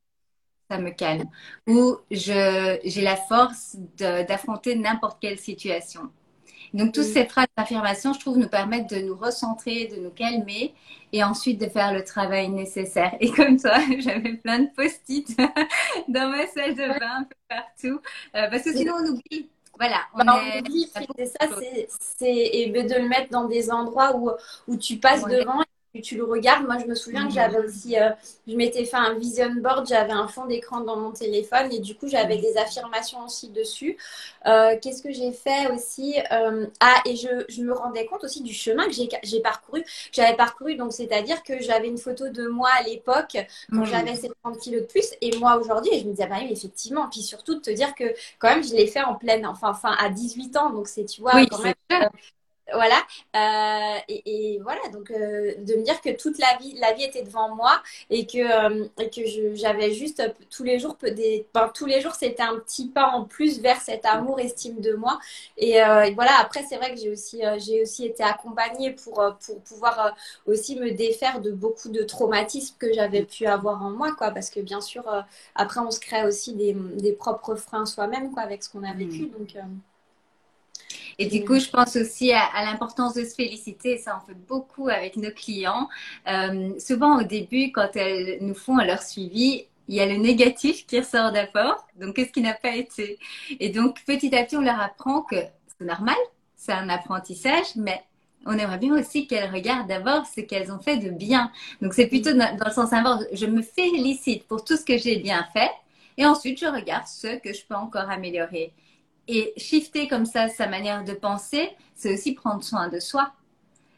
[0.73, 1.25] ça me calme.
[1.67, 6.11] Ou j'ai la force d'affronter n'importe quelle situation.
[6.73, 10.75] Donc, toutes ces phrases d'affirmation, je trouve, nous permettent de nous recentrer, de nous calmer
[11.13, 13.15] et ensuite de faire le travail nécessaire.
[13.21, 15.37] Et comme toi, j'avais plein de post-it
[16.09, 18.01] dans ma salle de bain, un peu partout,
[18.37, 19.51] euh, parce que sinon on oublie.
[19.79, 21.49] Voilà, on, bah, oublie, c'est ça,
[21.99, 24.31] c'est et de le mettre dans des endroits où,
[24.69, 25.63] où tu passes devant
[26.01, 26.65] tu le regardes.
[26.65, 28.11] Moi, je me souviens que j'avais aussi, euh,
[28.47, 31.95] je m'étais fait un vision board, j'avais un fond d'écran dans mon téléphone et du
[31.95, 33.99] coup, j'avais des affirmations aussi dessus.
[34.47, 38.43] Euh, qu'est-ce que j'ai fait aussi euh, Ah, et je, je, me rendais compte aussi
[38.43, 39.85] du chemin que j'ai parcouru.
[40.13, 43.37] J'avais parcouru, donc c'est-à-dire que j'avais une photo de moi à l'époque
[43.71, 43.87] quand mhm.
[43.87, 47.09] j'avais 70 kilos de plus et moi aujourd'hui, et je me disais, bah oui, effectivement.
[47.11, 48.05] Puis surtout de te dire que
[48.39, 51.21] quand même, je l'ai fait en pleine, enfin, enfin, à 18 ans, donc c'est, tu
[51.21, 51.75] vois, quand même
[52.75, 52.97] voilà.
[53.37, 57.23] Euh, et, voilà, donc euh, de me dire que toute la vie, la vie était
[57.23, 62.15] devant moi et que, euh, que j'avais juste tous les jours, des, tous les jours,
[62.15, 65.19] c'était un petit pas en plus vers cet amour, estime de moi.
[65.57, 65.81] Et,
[66.15, 70.15] voilà, après, c'est vrai que j'ai aussi, j'ai aussi été accompagnée pour, pour pouvoir
[70.47, 74.31] aussi me défaire de beaucoup de traumatismes que j'avais pu avoir en moi, quoi.
[74.31, 75.05] Parce que bien sûr,
[75.55, 78.93] après, on se crée aussi des, des propres freins soi-même, quoi, avec ce qu'on a
[78.93, 79.27] vécu.
[79.27, 79.31] Mmh.
[79.31, 79.57] Donc.
[81.19, 83.99] Et du coup, je pense aussi à, l'importance de se féliciter.
[83.99, 85.89] Ça, on fait beaucoup avec nos clients.
[86.29, 90.87] Euh, souvent, au début, quand elles nous font leur suivi, il y a le négatif
[90.87, 91.87] qui ressort d'abord.
[92.01, 93.19] Donc, qu'est-ce qui n'a pas été?
[93.61, 95.37] Et donc, petit à petit, on leur apprend que
[95.79, 96.17] c'est normal,
[96.57, 98.03] c'est un apprentissage, mais
[98.47, 101.51] on aimerait bien aussi qu'elles regardent d'abord ce qu'elles ont fait de bien.
[101.81, 103.25] Donc, c'est plutôt dans, dans le sens inverse.
[103.33, 105.71] Je me félicite pour tout ce que j'ai bien fait.
[106.17, 108.73] Et ensuite, je regarde ce que je peux encore améliorer.
[109.29, 113.33] Et shifter comme ça sa manière de penser, c'est aussi prendre soin de soi.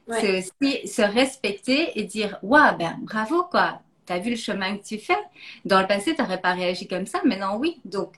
[0.08, 3.80] C'est aussi se respecter et dire Waouh, ben bravo, quoi.
[4.06, 5.16] Tu as vu le chemin que tu fais.
[5.64, 7.22] Dans le passé, tu n'aurais pas réagi comme ça.
[7.24, 7.80] Maintenant, oui.
[7.86, 8.12] Donc,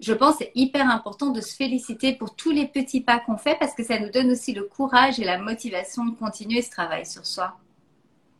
[0.00, 3.36] je pense que c'est hyper important de se féliciter pour tous les petits pas qu'on
[3.36, 6.70] fait parce que ça nous donne aussi le courage et la motivation de continuer ce
[6.70, 7.58] travail sur soi.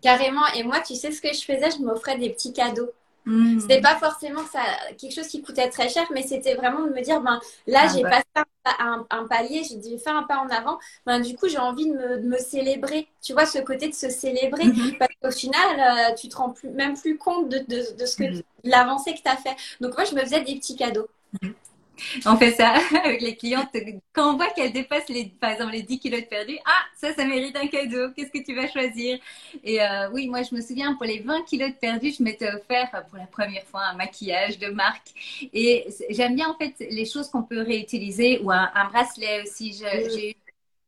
[0.01, 0.47] Carrément.
[0.57, 1.71] Et moi, tu sais ce que je faisais?
[1.71, 2.91] Je m'offrais des petits cadeaux.
[3.29, 3.61] Hmm.
[3.61, 4.61] C'était pas forcément ça,
[4.97, 7.93] quelque chose qui coûtait très cher, mais c'était vraiment de me dire, ben là, ah
[7.95, 8.25] j'ai passé
[8.79, 10.79] un, un, palier, j'ai fait un pas en avant.
[11.05, 13.07] Ben, du coup, j'ai envie de me, de me, célébrer.
[13.23, 14.65] Tu vois, ce côté de se célébrer.
[14.65, 14.93] Hmm.
[14.99, 18.17] Parce qu'au final, euh, tu te rends plus, même plus compte de, de, de ce
[18.17, 18.43] que, hmm.
[18.65, 19.57] l'avancée que tu as fait.
[19.83, 21.09] Donc, moi, je me faisais des petits cadeaux.
[22.27, 23.69] On fait ça avec les clientes.
[24.13, 27.13] Quand on voit qu'elles dépassent les, par exemple, les 10 kilos de perdu, ah, ça,
[27.13, 28.11] ça mérite un cadeau.
[28.15, 29.19] Qu'est-ce que tu vas choisir?
[29.65, 32.49] Et euh, oui, moi, je me souviens, pour les 20 kilos de perdu, je m'étais
[32.49, 35.09] offert pour la première fois un maquillage de marque.
[35.53, 39.73] Et j'aime bien, en fait, les choses qu'on peut réutiliser ou un, bracelet aussi.
[39.73, 40.35] J'ai eu,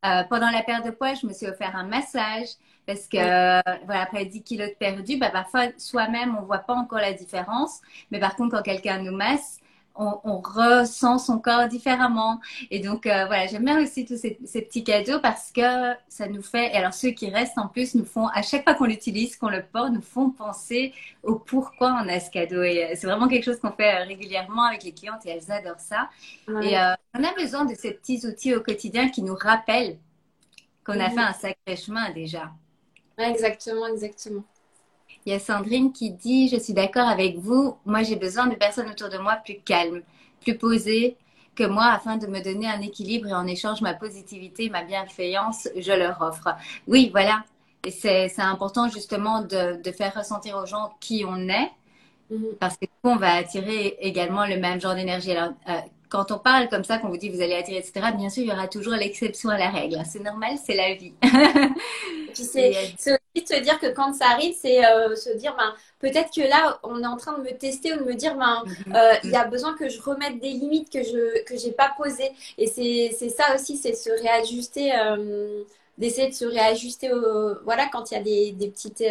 [0.07, 2.49] euh, pendant la perte de poids, je me suis offert un massage.
[2.87, 3.19] Parce que,
[3.85, 7.81] voilà, après 10 kilos de perdu, bah, parfois, soi-même, on voit pas encore la différence.
[8.11, 9.61] Mais par contre, quand quelqu'un nous masse,
[9.95, 12.41] on, ressent son corps différemment.
[12.71, 16.43] Et donc, euh, voilà, j'aime bien aussi tous ces, petits cadeaux parce que ça nous
[16.43, 19.37] fait, et alors ceux qui restent en plus nous font, à chaque fois qu'on l'utilise,
[19.37, 22.63] qu'on le porte, nous font penser au pourquoi on a ce cadeau.
[22.63, 25.51] Et euh, c'est vraiment quelque chose qu'on fait euh, régulièrement avec les clientes et elles
[25.51, 26.09] adorent ça.
[26.63, 26.77] Et
[27.15, 29.99] on a besoin de ces petits outils au quotidien qui nous rappellent
[30.85, 32.51] qu'on a fait un sacré chemin déjà.
[33.19, 34.45] exactement, exactement.
[35.27, 38.55] Il y a Sandrine qui dit, je suis d'accord avec vous, moi j'ai besoin de
[38.55, 40.03] personnes autour de moi plus calmes,
[40.41, 41.17] plus posées
[41.55, 45.69] que moi afin de me donner un équilibre et en échange ma positivité, ma bienveillance,
[45.77, 46.49] je leur offre.
[46.87, 47.45] Oui, voilà.
[47.85, 51.71] Et c'est important justement de, de, faire ressentir aux gens qui on est,
[52.31, 52.57] mm-hmm.
[52.59, 55.33] parce que on va attirer également le même genre d'énergie.
[55.33, 55.81] Alors, euh,
[56.11, 58.49] quand on parle comme ça, qu'on vous dit vous allez attirer, etc., bien sûr, il
[58.49, 59.97] y aura toujours l'exception à la règle.
[60.05, 61.15] C'est normal, c'est la vie.
[62.35, 66.31] c'est aussi de se dire que quand ça arrive, c'est euh, se dire, ben, peut-être
[66.35, 68.97] que là, on est en train de me tester ou de me dire, ben, mhm.
[68.97, 71.93] euh, il y a besoin que je remette des limites que je que j'ai pas
[71.97, 72.33] posées.
[72.59, 74.93] Et c'est ça aussi, c'est se réajuster.
[74.99, 75.63] Euh,
[75.99, 79.05] d'essayer de se réajuster au, voilà quand il y a des, des petites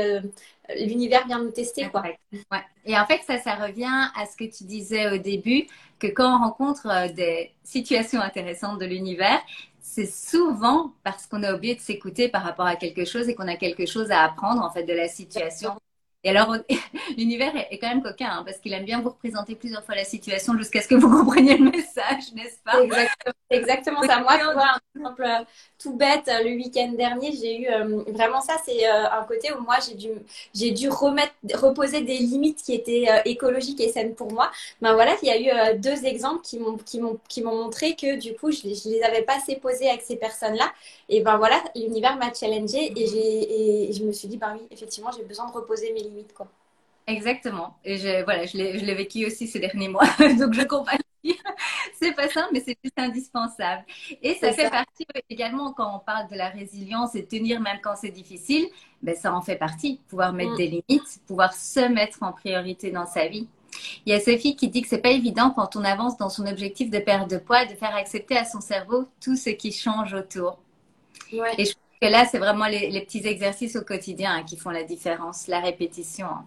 [0.75, 2.01] l'univers vient nous tester quoi.
[2.01, 2.63] Ouais.
[2.83, 5.67] Et en fait ça ça revient à ce que tu disais au début
[5.99, 9.39] que quand on rencontre euh, des situations intéressantes de l'univers,
[9.81, 13.47] c'est souvent parce qu'on a oublié de s'écouter par rapport à quelque chose et qu'on
[13.47, 15.75] a quelque chose à apprendre en fait de la situation.
[16.23, 16.53] Et alors,
[17.17, 20.03] l'univers est, quand même coquin, hein, parce qu'il aime bien vous représenter plusieurs fois la
[20.03, 22.81] situation jusqu'à ce que vous compreniez le message, n'est-ce pas?
[22.81, 24.23] Exactement, exactement.
[24.23, 25.45] Moi, tu vois, un exemple euh,
[25.81, 29.61] tout bête, euh, le week-end dernier, j'ai eu euh, vraiment ça, c'est un côté où
[29.61, 34.51] moi, j'ai dû, dû remettre, reposer des limites qui étaient écologiques et saines pour moi.
[34.81, 38.59] Ben voilà, il y a eu deux exemples qui m'ont, montré que du coup, je,
[38.59, 40.71] je les avais pas assez posés avec ces personnes-là.
[41.07, 45.11] Et ben voilà, l'univers m'a challengé et, et je me suis dit, ben oui, effectivement,
[45.15, 46.47] j'ai besoin de reposer mes limites, quoi.
[47.07, 47.75] Exactement.
[47.83, 50.05] Et je, voilà, je l'ai, vécu aussi ces derniers mois,
[50.39, 50.97] donc je comprends.
[51.99, 53.83] c'est pas simple, mais c'est juste indispensable.
[54.21, 57.95] Et ça fait partie également quand on parle de la résilience et tenir même quand
[57.95, 58.67] c'est difficile,
[59.01, 59.99] ben ça en fait partie.
[60.07, 60.57] Pouvoir mettre mm.
[60.57, 63.47] des limites, pouvoir se mettre en priorité dans sa vie.
[64.05, 66.45] Il y a Sophie qui dit que c'est pas évident quand on avance dans son
[66.45, 70.13] objectif de perdre de poids de faire accepter à son cerveau tout ce qui change
[70.13, 70.59] autour.
[71.31, 74.69] Et je trouve que là, c'est vraiment les, petits exercices au quotidien hein, qui font
[74.69, 76.27] la différence, la répétition.
[76.27, 76.45] Hein.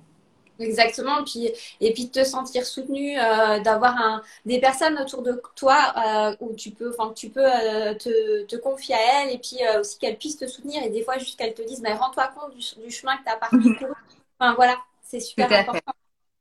[0.58, 5.40] Exactement, puis, et puis de te sentir soutenu, euh, d'avoir un, des personnes autour de
[5.56, 9.38] toi euh, où tu peux, enfin, tu peux euh, te, te, confier à elles et
[9.38, 12.28] puis aussi qu'elles puissent te soutenir et des fois juste qu'elles te disent, mais rends-toi
[12.28, 13.76] compte du, chemin que tu as parcouru.
[14.38, 15.92] enfin voilà, c'est super important.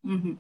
[0.04, 0.38] Mhm.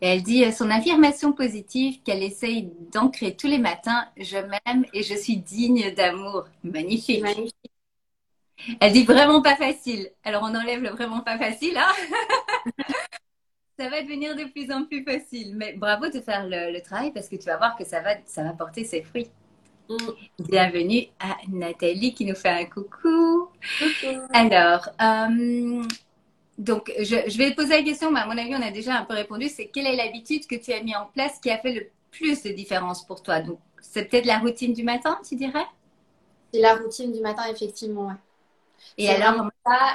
[0.00, 5.02] Et elle dit son affirmation positive qu'elle essaye d'ancrer tous les matins, je m'aime et
[5.02, 6.44] je suis digne d'amour.
[6.62, 7.22] Magnifique.
[7.22, 7.54] Magnifique.
[8.80, 10.10] Elle dit vraiment pas facile.
[10.24, 11.76] Alors on enlève le vraiment pas facile.
[11.76, 11.92] Hein
[13.78, 15.54] ça va devenir de plus en plus facile.
[15.56, 18.42] Mais bravo de faire le, travail parce que tu vas voir que ça va, ça
[18.42, 19.28] va porter ses fruits.
[19.88, 19.96] Mm.
[20.40, 23.48] Bienvenue à Nathalie qui nous fait un coucou.
[24.32, 25.82] Alors, euh,
[26.58, 29.04] donc je, je, vais poser la question, mais à mon avis, on a déjà un
[29.04, 29.48] peu répondu.
[29.48, 32.42] C'est quelle est l'habitude que tu as mis en place qui a fait le plus
[32.42, 33.40] de différence pour toi?
[33.40, 35.66] Donc, c'est peut-être la routine du matin, tu dirais?
[36.52, 38.12] C'est la routine du matin, effectivement.
[38.96, 39.50] Et alors,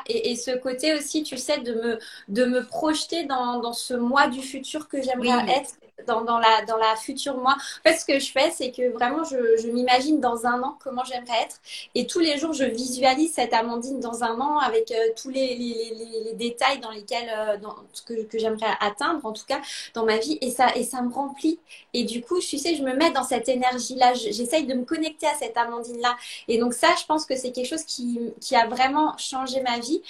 [0.08, 2.00] et, ce côté aussi, tu sais, de me,
[2.30, 5.72] de me projeter dans, dans ce mois du futur que j'aimerais être
[6.06, 7.56] dans, la, dans la future moi.
[7.56, 10.78] En fait, ce que je fais, c'est que vraiment, je, je m'imagine dans un an
[10.84, 11.58] comment j'aimerais être.
[11.96, 15.56] Et tous les jours, je visualise cette Amandine dans un an avec euh, tous les,
[15.56, 15.94] les,
[16.26, 19.62] les, détails dans lesquels, euh, dans, que, que j'aimerais atteindre, en tout cas,
[19.94, 20.38] dans ma vie.
[20.42, 21.60] Et ça, et ça me remplit.
[21.94, 24.14] Et du coup, tu sais, je me mets dans cette énergie-là.
[24.14, 26.16] J'essaye de me connecter à cette Amandine-là.
[26.48, 29.80] Et donc ça, je pense que c'est quelque chose qui, qui a vraiment changé ma
[29.80, 30.02] vie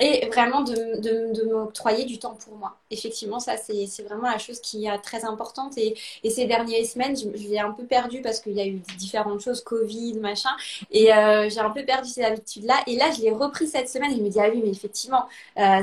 [0.00, 2.76] et vraiment de, de, de m'octroyer du temps pour moi.
[2.90, 5.78] Effectivement, ça, c'est vraiment la chose qui est très importante.
[5.78, 8.80] Et, et ces dernières semaines, je, l'ai un peu perdu parce qu'il y a eu
[8.98, 10.50] différentes choses, Covid, machin.
[10.90, 12.82] Et euh, j'ai un peu perdu ces habitudes-là.
[12.86, 15.26] Et là, je l'ai repris cette semaine et je me dis, ah oui, mais effectivement,
[15.58, 15.82] euh,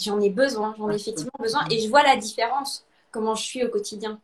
[0.00, 1.64] j'en ai besoin, j'en ai effectivement besoin.
[1.70, 4.20] Et je vois la différence, comment je suis au quotidien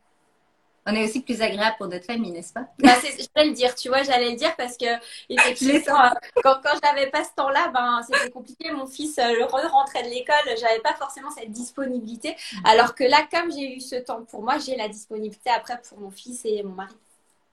[0.85, 2.67] on est aussi plus agréable pour notre famille, n'est-ce pas?
[2.79, 4.85] Bah, Je vais le dire, tu vois, j'allais le dire parce que
[5.29, 6.11] effectivement,
[6.43, 8.71] quand, quand j'avais pas ce temps-là, ben c'était compliqué.
[8.71, 12.35] Mon fils euh, rentrait de l'école, j'avais pas forcément cette disponibilité.
[12.63, 15.99] Alors que là, comme j'ai eu ce temps pour moi, j'ai la disponibilité après pour
[15.99, 16.95] mon fils et mon mari.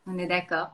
[0.06, 0.70] On est d'accord.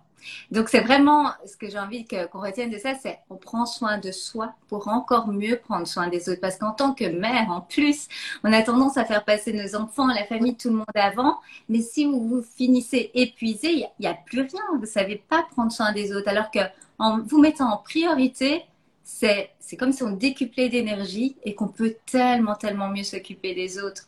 [0.50, 3.98] Donc c'est vraiment ce que j'ai envie qu'on retienne de ça, c'est on prend soin
[3.98, 6.40] de soi pour encore mieux prendre soin des autres.
[6.40, 8.08] Parce qu'en tant que mère, en plus,
[8.44, 11.38] on a tendance à faire passer nos enfants, la famille, tout le monde avant.
[11.68, 14.62] Mais si vous vous finissez épuisé, il n'y a, plus rien.
[14.72, 16.28] Vous ne savez pas prendre soin des autres.
[16.28, 16.60] Alors que
[16.98, 18.64] en vous mettant en priorité,
[19.04, 24.07] c'est comme si on décuplait d'énergie et qu'on peut tellement, tellement mieux s'occuper des autres.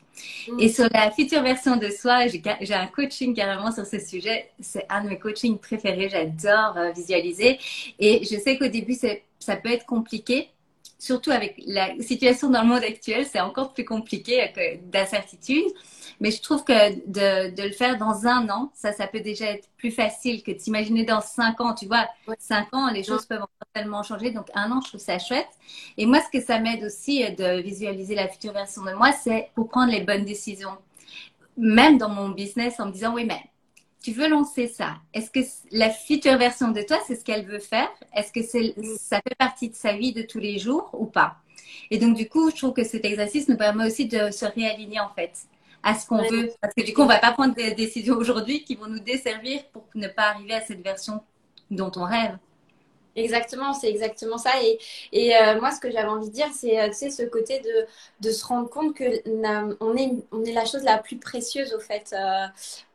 [0.58, 4.50] Et sur la future version de soi, j'ai un coaching carrément sur ce sujet.
[4.60, 6.08] C'est un de mes coachings préférés.
[6.08, 7.58] J'adore euh, visualiser.
[7.98, 8.94] Et je sais qu'au début,
[9.38, 10.50] ça peut être compliqué.
[10.98, 14.52] Surtout avec la situation dans le monde actuel, c'est encore plus compliqué
[14.84, 15.64] d'incertitude.
[16.20, 19.46] Mais je trouve que de, de, le faire dans un an, ça, ça peut déjà
[19.46, 21.74] être plus facile que d'imaginer dans cinq ans.
[21.74, 22.06] Tu vois,
[22.38, 24.30] cinq ans, les choses peuvent encore tellement changé.
[24.30, 25.48] Donc, un an, je trouve ça chouette.
[25.96, 29.12] Et moi, ce que ça m'aide aussi euh, de visualiser la future version de moi,
[29.12, 30.76] c'est pour prendre les bonnes décisions.
[31.56, 33.42] Même dans mon business, en me disant, oui, mais
[34.02, 34.96] tu veux lancer ça.
[35.12, 35.40] Est-ce que
[35.72, 37.90] la future version de toi, c'est ce qu'elle veut faire?
[38.14, 38.42] Est-ce que
[38.98, 41.36] ça fait partie de sa vie de tous les jours ou pas?
[41.90, 45.00] Et donc, du coup, je trouve que cet exercice nous permet aussi de se réaligner,
[45.00, 45.32] en fait,
[45.82, 46.50] à ce qu'on veut.
[46.60, 49.64] Parce que du coup, on va pas prendre des décisions aujourd'hui qui vont nous desservir
[49.72, 51.22] pour ne pas arriver à cette version
[51.70, 52.38] dont on rêve.
[53.16, 54.50] Exactement, c'est exactement ça.
[54.62, 54.78] Et,
[55.12, 57.86] et euh, moi, ce que j'avais envie de dire, c'est euh, ce côté de,
[58.20, 59.04] de, se rendre compte que
[59.80, 62.14] on est, on est la chose la plus précieuse, au fait.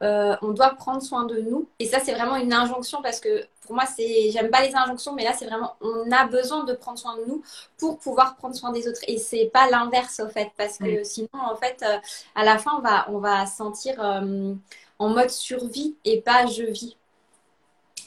[0.01, 1.67] Euh, on doit prendre soin de nous.
[1.79, 5.13] Et ça, c'est vraiment une injonction parce que pour moi, c'est, j'aime pas les injonctions,
[5.13, 7.43] mais là, c'est vraiment, on a besoin de prendre soin de nous
[7.77, 9.01] pour pouvoir prendre soin des autres.
[9.07, 11.83] Et c'est pas l'inverse, au fait, parce que sinon, en fait,
[12.35, 16.97] à la fin, on va, on va sentir en mode survie et pas je vis.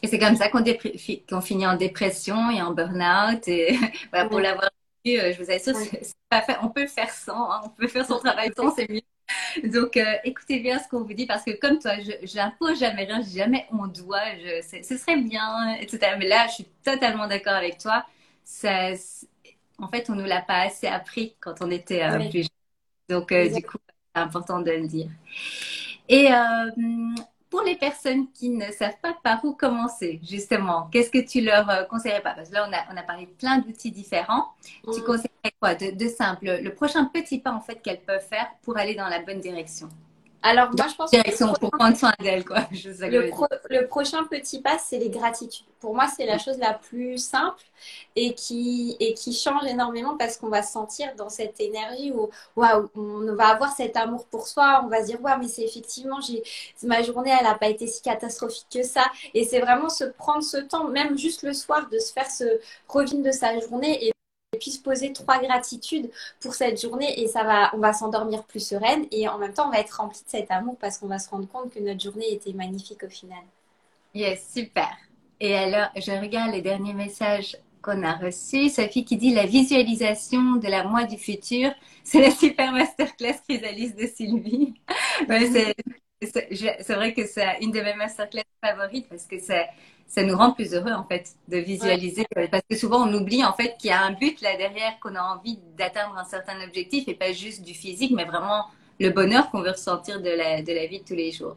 [0.03, 3.47] Et c'est comme ça qu'on finit en dépression et en burn-out.
[3.49, 3.77] Et
[4.31, 4.71] pour l'avoir
[5.05, 5.75] vu, euh, je vous assure,
[6.29, 6.57] pas fait.
[6.63, 7.61] on peut le faire sans, hein.
[7.65, 9.01] on peut faire son travail sans, c'est mieux.
[9.65, 13.05] Donc, euh, écoutez bien ce qu'on vous dit parce que comme toi, je n'impose jamais
[13.05, 16.15] rien, je dis jamais on doit, je, ce serait bien, etc.
[16.19, 18.07] Mais là, je suis totalement d'accord avec toi.
[18.45, 18.93] Ça,
[19.79, 22.49] en fait, on nous l'a pas assez appris quand on était euh, plus jeune.
[23.09, 23.79] Donc, du coup,
[24.15, 25.09] c'est important de le dire.
[26.09, 26.29] Et
[27.51, 31.69] pour les personnes qui ne savent pas par où commencer, justement, qu'est-ce que tu leur
[31.71, 32.35] euh, conseillerais pas?
[32.35, 34.49] Parce que là, on a, on a parlé de plein d'outils différents.
[34.85, 35.05] Tu mm.
[35.05, 35.75] conseillerais quoi?
[35.75, 39.09] De, de, simple Le prochain petit pas, en fait, qu'elles peuvent faire pour aller dans
[39.09, 39.89] la bonne direction
[40.43, 42.69] alors, moi, je pense direction pour prendre soin d'elle, quoi.
[42.71, 45.67] le, prochain petit pas, c'est les gratitudes.
[45.81, 47.65] Pour moi, c'est la chose la plus simple
[48.15, 52.31] et qui, et qui change énormément parce qu'on va se sentir dans cette énergie où,
[52.57, 54.83] waouh, on va avoir cet amour pour soi.
[54.85, 56.43] On va se dire, waouh, mais c'est effectivement, j'ai,
[56.85, 59.05] ma journée, elle n'a pas été si catastrophique que ça.
[59.35, 62.45] Et c'est vraiment se prendre ce temps, même juste le soir, de se faire ce
[62.87, 64.13] revine de sa journée et
[64.59, 68.67] puis se poser trois gratitudes pour cette journée et ça va, on va s'endormir plus
[68.67, 71.19] sereine et en même temps on va être rempli de cet amour parce qu'on va
[71.19, 73.43] se rendre compte que notre journée était magnifique au final.
[74.15, 74.97] Yes, super.
[75.41, 78.71] Et alors, je regarde les derniers messages qu'on a reçus.
[78.71, 81.71] Sophie qui dit la visualisation de la moi du futur,
[82.03, 84.75] c'est la super masterclass chrysalis de Sylvie.
[85.29, 85.75] c'est
[86.95, 89.67] vrai que c'est une de mes masterclass favorites parce que c'est
[90.07, 93.53] ça nous rend plus heureux en fait de visualiser parce que souvent on oublie en
[93.53, 97.07] fait qu'il y a un but là derrière qu'on a envie d'atteindre un certain objectif
[97.09, 98.65] et pas juste du physique mais vraiment
[98.99, 101.57] le bonheur qu'on veut ressentir de la, de la vie de tous les jours.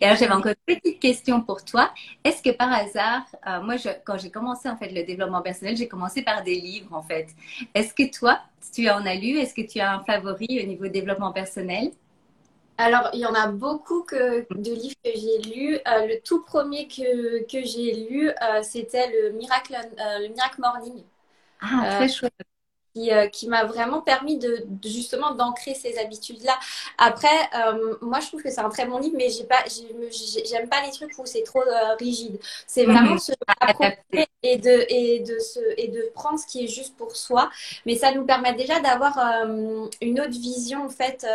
[0.00, 1.92] Et alors j'avais encore une petite question pour toi.
[2.24, 5.76] Est-ce que par hasard, euh, moi je, quand j'ai commencé en fait le développement personnel,
[5.76, 7.28] j'ai commencé par des livres en fait.
[7.74, 8.40] Est-ce que toi,
[8.72, 9.38] tu en as lu?
[9.38, 11.90] Est-ce que tu as un favori au niveau développement personnel?
[12.78, 15.78] Alors, il y en a beaucoup que, de livres que j'ai lus.
[15.86, 20.60] Euh, le tout premier que, que j'ai lu, euh, c'était le Miracle, euh, le Miracle
[20.60, 21.02] Morning.
[21.60, 22.34] Ah, très chouette.
[22.96, 26.58] Euh, qui, m'a vraiment permis de, justement d'ancrer ces habitudes-là.
[26.96, 29.62] Après, euh, moi, je trouve que c'est un très bon livre, mais j'ai pas,
[30.46, 32.38] j'aime pas les trucs où c'est trop euh, rigide.
[32.66, 36.68] C'est vraiment se approprier et de et de se et de prendre ce qui est
[36.68, 37.50] juste pour soi.
[37.84, 39.18] Mais ça nous permet déjà d'avoir
[40.00, 41.26] une autre vision en fait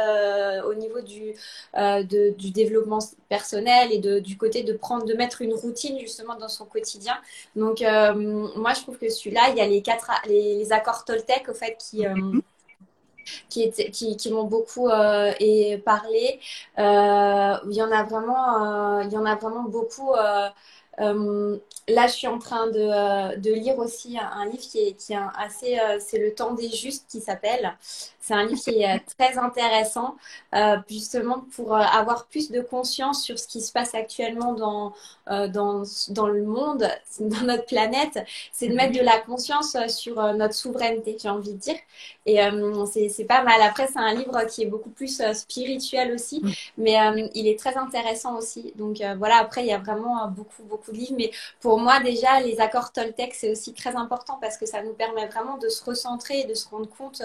[0.66, 1.34] au niveau du
[1.76, 6.36] de, du développement personnel et de, du côté de prendre de mettre une routine justement
[6.36, 7.18] dans son quotidien.
[7.56, 11.52] Donc moi, je trouve que celui-là, il y a les quatre les, les accords Toltec
[11.54, 12.16] fait qui euh,
[13.50, 16.40] qui, qui, qui m'ont beaucoup euh, et parlé.
[16.80, 20.14] Euh, il y en a vraiment, il y en a vraiment beaucoup.
[21.02, 25.20] Là, je suis en train de, de lire aussi un, livre qui est, qui est
[25.38, 27.74] assez, c'est Le temps des justes qui s'appelle.
[28.22, 30.16] C'est un livre qui est très intéressant,
[30.54, 34.94] euh, justement pour euh, avoir plus de conscience sur ce qui se passe actuellement dans,
[35.30, 36.88] euh, dans, dans le monde,
[37.20, 38.24] dans notre planète.
[38.52, 41.78] C'est de mettre de la conscience sur notre souveraineté, j'ai envie de dire.
[42.28, 42.40] Et
[43.10, 43.60] c'est pas mal.
[43.64, 46.44] Après, c'est un livre qui est beaucoup plus spirituel aussi,
[46.78, 46.96] mais
[47.34, 48.74] il est très intéressant aussi.
[48.76, 51.16] Donc voilà, après, il y a vraiment beaucoup, beaucoup de livres.
[51.18, 54.94] Mais pour moi, déjà, les accords Toltec, c'est aussi très important parce que ça nous
[54.94, 57.24] permet vraiment de se recentrer et de se rendre compte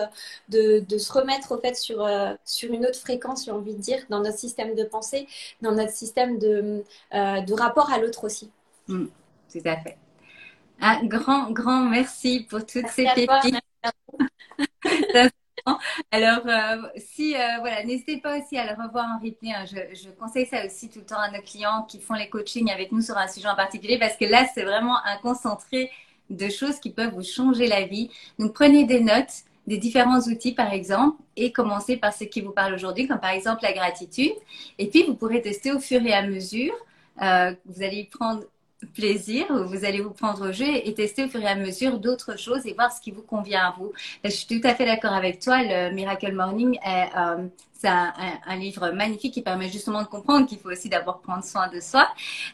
[0.49, 3.81] de de se remettre au fait sur, euh, sur une autre fréquence, j'ai envie de
[3.81, 5.27] dire, dans notre système de pensée,
[5.61, 8.51] dans notre système de, euh, de rapport à l'autre aussi.
[8.88, 9.07] Mm,
[9.53, 9.96] tout à fait.
[10.81, 13.57] Un grand, grand merci pour toutes ces pépites.
[16.12, 19.51] Alors, euh, si voilà, n'hésitez pas aussi à le revoir en replay.
[19.53, 19.64] Hein.
[19.64, 22.70] Je, je, conseille ça aussi tout le temps à nos clients qui font les coachings
[22.70, 25.91] avec nous sur un sujet en particulier parce que là, c'est vraiment un concentré
[26.30, 28.11] de choses qui peuvent vous changer la vie.
[28.39, 32.53] Donc, prenez des notes des différents outils, par exemple, et commencer par ce qui vous
[32.53, 34.33] parle aujourd'hui, comme par exemple la gratitude.
[34.79, 36.75] Et puis, vous pourrez tester au fur et à mesure.
[37.23, 38.43] Euh, vous allez prendre
[38.95, 42.39] plaisir, vous allez vous prendre au jeu et tester au fur et à mesure d'autres
[42.39, 43.93] choses et voir ce qui vous convient à vous.
[44.23, 45.62] Je suis tout à fait d'accord avec toi.
[45.62, 47.49] Le Miracle Morning est euh,
[47.79, 48.12] c'est un,
[48.47, 51.81] un, livre magnifique qui permet justement de comprendre qu'il faut aussi d'abord prendre soin de
[51.81, 52.09] soi.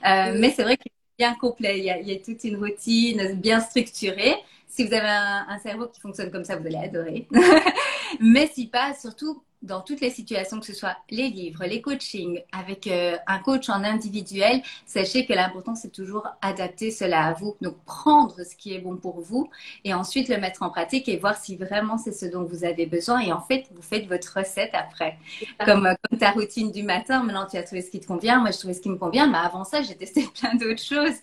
[0.07, 1.79] Euh, Mais c'est vrai qu'il est bien complet.
[1.79, 4.35] Il y, a, il y, a, toute une routine bien structurée.
[4.73, 7.29] Si vous avez un, cerveau qui fonctionne comme ça, vous allez adorer.
[8.21, 12.41] Mais si pas, surtout dans toutes les situations, que ce soit les livres, les coachings,
[12.53, 17.57] avec euh, un coach en individuel, sachez que l'important, c'est toujours adapter cela à vous.
[17.61, 19.49] Donc, prendre ce qui est bon pour vous
[19.85, 22.87] et ensuite le mettre en pratique et voir si vraiment c'est ce dont vous avez
[22.87, 23.21] besoin.
[23.21, 25.17] Et en fait, vous faites votre recette après.
[25.65, 28.41] Comme, euh, comme ta routine du matin, maintenant tu as trouvé ce qui te convient,
[28.41, 31.17] moi je trouvais ce qui me convient, mais avant ça, j'ai testé plein d'autres choses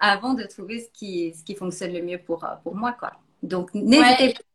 [0.00, 2.92] avant de trouver ce qui, ce qui fonctionne le mieux pour, euh, pour moi.
[2.92, 3.12] Quoi.
[3.42, 4.32] Donc, n'hésitez ouais.
[4.34, 4.49] pas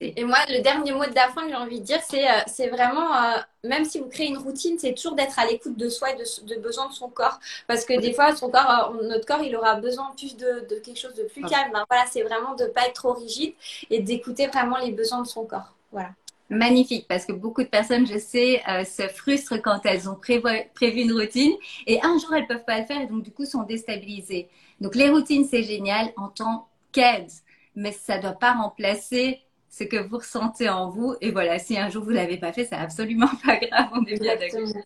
[0.00, 2.40] et moi, le dernier mot de la fin que j'ai envie de dire, c'est euh,
[2.46, 5.88] c'est vraiment, euh, même si vous créez une routine, c'est toujours d'être à l'écoute de
[5.88, 7.40] soi et de, de besoins de son corps.
[7.66, 10.78] Parce que des fois, son corps, euh, notre corps, il aura besoin plus de, de
[10.78, 11.72] quelque chose de plus calme.
[11.72, 13.54] Ben, voilà, c'est vraiment de ne pas être trop rigide
[13.90, 15.74] et d'écouter vraiment les besoins de son corps.
[15.90, 16.10] Voilà.
[16.50, 20.48] Magnifique, parce que beaucoup de personnes, je sais, euh, se frustrent quand elles ont prévu,
[20.74, 21.52] prévu une routine
[21.86, 24.48] et un jour, elles peuvent pas le faire et donc du coup sont déstabilisées.
[24.80, 27.28] Donc les routines, c'est génial en tant qu'aide,
[27.74, 29.42] mais ça ne doit pas remplacer
[29.78, 31.14] ce que vous ressentez en vous.
[31.20, 34.04] Et voilà, si un jour vous ne l'avez pas fait, c'est absolument pas grave, on
[34.04, 34.82] est bien d'accord.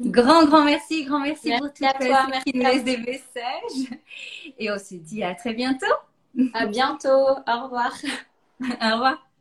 [0.00, 3.98] Grand, grand merci, grand merci, merci pour toutes les qui nous laissent des messages.
[4.58, 5.86] Et on se dit à très bientôt.
[6.54, 7.08] À bientôt.
[7.08, 7.92] Au revoir.
[8.60, 9.31] Au revoir.